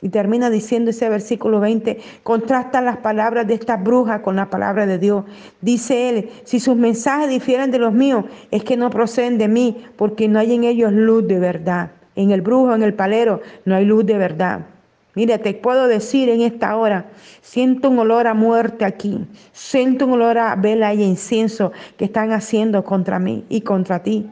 Y 0.02 0.10
termina 0.10 0.50
diciendo 0.50 0.90
ese 0.90 1.08
versículo 1.08 1.62
20, 1.62 1.98
contrasta 2.24 2.82
las 2.82 2.98
palabras 2.98 3.48
de 3.48 3.54
esta 3.54 3.78
bruja 3.78 4.22
con 4.22 4.36
la 4.36 4.50
palabra 4.50 4.86
de 4.86 5.00
Dios. 5.00 5.24
Dice 5.62 6.10
él, 6.10 6.30
si 6.44 6.60
sus 6.60 6.76
mensajes 6.76 7.30
difieren 7.30 7.72
de 7.72 7.80
los 7.80 7.94
míos, 7.94 8.26
es 8.52 8.66
que 8.66 8.76
no 8.76 8.90
proceden 8.90 9.38
de 9.38 9.48
mí, 9.48 9.86
porque 9.96 10.28
no 10.28 10.40
hay 10.40 10.56
en 10.56 10.66
ellos 10.66 10.92
luz 10.92 11.26
de 11.26 11.40
verdad. 11.40 11.92
En 12.16 12.32
el 12.32 12.42
brujo, 12.42 12.76
en 12.76 12.84
el 12.84 12.94
palero, 12.94 13.42
no 13.64 13.76
hay 13.76 13.86
luz 13.86 14.06
de 14.06 14.18
verdad. 14.18 14.66
Mira, 15.16 15.38
te 15.38 15.54
puedo 15.54 15.88
decir 15.88 16.30
en 16.30 16.42
esta 16.42 16.76
hora, 16.76 17.06
siento 17.42 17.90
un 17.90 18.00
olor 18.00 18.28
a 18.28 18.34
muerte 18.34 18.84
aquí, 18.86 19.20
siento 19.52 20.06
un 20.06 20.14
olor 20.14 20.38
a 20.38 20.56
vela 20.56 20.94
y 20.94 21.04
incienso 21.04 21.72
que 21.98 22.06
están 22.06 22.32
haciendo 22.32 22.84
contra 22.84 23.20
mí 23.20 23.46
y 23.50 23.62
contra 23.62 24.02
ti 24.02 24.28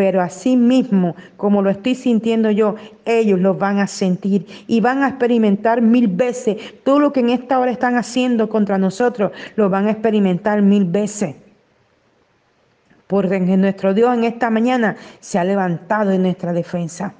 pero 0.00 0.22
así 0.22 0.56
mismo, 0.56 1.14
como 1.36 1.60
lo 1.60 1.68
estoy 1.68 1.94
sintiendo 1.94 2.50
yo, 2.50 2.76
ellos 3.04 3.38
lo 3.38 3.52
van 3.52 3.80
a 3.80 3.86
sentir 3.86 4.46
y 4.66 4.80
van 4.80 5.02
a 5.02 5.08
experimentar 5.08 5.82
mil 5.82 6.08
veces. 6.08 6.56
Todo 6.84 7.00
lo 7.00 7.12
que 7.12 7.20
en 7.20 7.28
esta 7.28 7.58
hora 7.58 7.70
están 7.70 7.96
haciendo 7.96 8.48
contra 8.48 8.78
nosotros, 8.78 9.32
lo 9.56 9.68
van 9.68 9.88
a 9.88 9.90
experimentar 9.90 10.62
mil 10.62 10.86
veces. 10.86 11.36
Porque 13.08 13.40
nuestro 13.40 13.92
Dios 13.92 14.16
en 14.16 14.24
esta 14.24 14.48
mañana 14.48 14.96
se 15.18 15.38
ha 15.38 15.44
levantado 15.44 16.12
en 16.12 16.22
nuestra 16.22 16.54
defensa. 16.54 17.12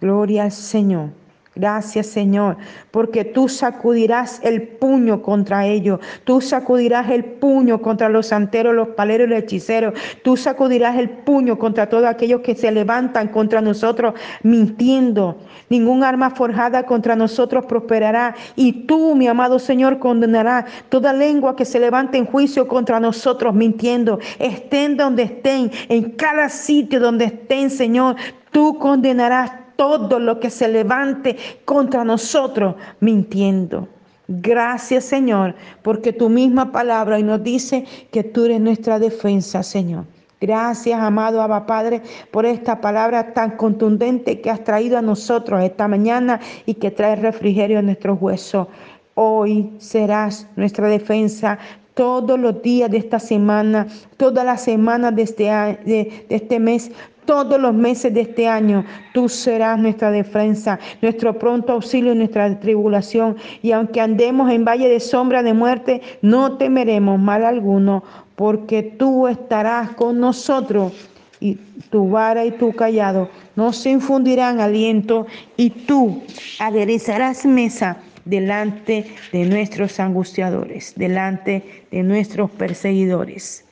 Gloria 0.00 0.44
al 0.44 0.52
Señor. 0.52 1.10
Gracias 1.58 2.06
Señor, 2.06 2.56
porque 2.92 3.24
tú 3.24 3.48
sacudirás 3.48 4.40
el 4.44 4.62
puño 4.62 5.22
contra 5.22 5.66
ellos, 5.66 5.98
tú 6.22 6.40
sacudirás 6.40 7.10
el 7.10 7.24
puño 7.24 7.82
contra 7.82 8.08
los 8.08 8.28
santeros, 8.28 8.76
los 8.76 8.90
paleros 8.90 9.26
y 9.26 9.30
los 9.30 9.40
hechiceros, 9.40 9.94
tú 10.22 10.36
sacudirás 10.36 10.96
el 10.96 11.10
puño 11.10 11.58
contra 11.58 11.88
todos 11.88 12.04
aquellos 12.04 12.42
que 12.42 12.54
se 12.54 12.70
levantan 12.70 13.26
contra 13.26 13.60
nosotros 13.60 14.14
mintiendo. 14.44 15.36
Ningún 15.68 16.04
arma 16.04 16.30
forjada 16.30 16.86
contra 16.86 17.16
nosotros 17.16 17.66
prosperará 17.66 18.36
y 18.54 18.86
tú, 18.86 19.16
mi 19.16 19.26
amado 19.26 19.58
Señor, 19.58 19.98
condenarás 19.98 20.66
toda 20.90 21.12
lengua 21.12 21.56
que 21.56 21.64
se 21.64 21.80
levante 21.80 22.18
en 22.18 22.26
juicio 22.26 22.68
contra 22.68 23.00
nosotros 23.00 23.52
mintiendo. 23.52 24.20
Estén 24.38 24.96
donde 24.96 25.24
estén, 25.24 25.72
en 25.88 26.12
cada 26.12 26.48
sitio 26.50 27.00
donde 27.00 27.24
estén, 27.24 27.68
Señor, 27.68 28.14
tú 28.52 28.78
condenarás 28.78 29.50
todo 29.78 30.18
lo 30.18 30.40
que 30.40 30.50
se 30.50 30.66
levante 30.66 31.36
contra 31.64 32.02
nosotros 32.02 32.74
mintiendo. 32.98 33.86
Gracias 34.26 35.04
Señor, 35.04 35.54
porque 35.82 36.12
tu 36.12 36.28
misma 36.28 36.72
palabra 36.72 37.20
y 37.20 37.22
nos 37.22 37.44
dice 37.44 37.84
que 38.10 38.24
tú 38.24 38.46
eres 38.46 38.60
nuestra 38.60 38.98
defensa, 38.98 39.62
Señor. 39.62 40.04
Gracias, 40.40 41.00
amado 41.00 41.40
Abba 41.40 41.64
Padre, 41.64 42.02
por 42.32 42.44
esta 42.44 42.80
palabra 42.80 43.32
tan 43.32 43.52
contundente 43.52 44.40
que 44.40 44.50
has 44.50 44.64
traído 44.64 44.98
a 44.98 45.02
nosotros 45.02 45.62
esta 45.62 45.86
mañana 45.86 46.40
y 46.66 46.74
que 46.74 46.90
trae 46.90 47.14
refrigerio 47.14 47.78
a 47.78 47.82
nuestros 47.82 48.20
huesos. 48.20 48.66
Hoy 49.14 49.72
serás 49.78 50.46
nuestra 50.56 50.88
defensa 50.88 51.58
todos 51.98 52.38
los 52.38 52.62
días 52.62 52.88
de 52.92 52.98
esta 52.98 53.18
semana, 53.18 53.88
todas 54.18 54.44
las 54.44 54.62
semanas 54.62 55.16
de 55.16 55.22
este, 55.22 55.44
de 55.44 56.26
este 56.28 56.60
mes, 56.60 56.92
todos 57.24 57.60
los 57.60 57.74
meses 57.74 58.14
de 58.14 58.20
este 58.20 58.46
año. 58.46 58.84
Tú 59.12 59.28
serás 59.28 59.80
nuestra 59.80 60.12
defensa, 60.12 60.78
nuestro 61.02 61.36
pronto 61.36 61.72
auxilio 61.72 62.12
en 62.12 62.18
nuestra 62.18 62.60
tribulación. 62.60 63.36
Y 63.62 63.72
aunque 63.72 64.00
andemos 64.00 64.48
en 64.52 64.64
valle 64.64 64.88
de 64.88 65.00
sombra 65.00 65.42
de 65.42 65.54
muerte, 65.54 66.00
no 66.22 66.56
temeremos 66.56 67.18
mal 67.18 67.44
alguno, 67.44 68.04
porque 68.36 68.84
tú 68.84 69.26
estarás 69.26 69.90
con 69.90 70.20
nosotros. 70.20 70.92
Y 71.40 71.56
tu 71.90 72.10
vara 72.10 72.44
y 72.44 72.52
tu 72.52 72.72
callado 72.74 73.28
nos 73.56 73.84
infundirán 73.86 74.60
aliento 74.60 75.26
y 75.56 75.70
tú 75.70 76.22
aderezarás 76.60 77.44
mesa 77.44 77.96
delante 78.28 79.16
de 79.32 79.44
nuestros 79.46 79.98
angustiadores, 79.98 80.92
delante 80.96 81.84
de 81.90 82.02
nuestros 82.02 82.50
perseguidores. 82.50 83.64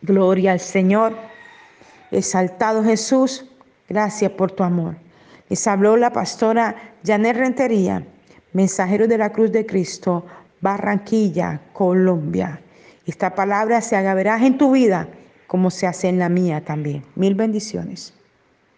Gloria 0.00 0.52
al 0.52 0.60
Señor. 0.60 1.16
Exaltado 2.10 2.84
Jesús, 2.84 3.46
gracias 3.88 4.30
por 4.32 4.52
tu 4.52 4.62
amor. 4.62 4.96
Les 5.48 5.66
habló 5.66 5.96
la 5.96 6.12
pastora 6.12 6.76
Janet 7.04 7.36
Rentería, 7.36 8.04
mensajero 8.52 9.08
de 9.08 9.18
la 9.18 9.30
Cruz 9.30 9.50
de 9.50 9.66
Cristo, 9.66 10.24
Barranquilla, 10.60 11.60
Colombia. 11.72 12.60
Esta 13.06 13.34
palabra 13.34 13.80
se 13.80 13.96
haga 13.96 14.14
verás 14.14 14.42
en 14.42 14.56
tu 14.56 14.72
vida 14.72 15.08
como 15.48 15.70
se 15.70 15.86
hace 15.86 16.08
en 16.08 16.18
la 16.18 16.28
mía 16.28 16.64
también. 16.64 17.04
Mil 17.16 17.34
bendiciones. 17.34 18.14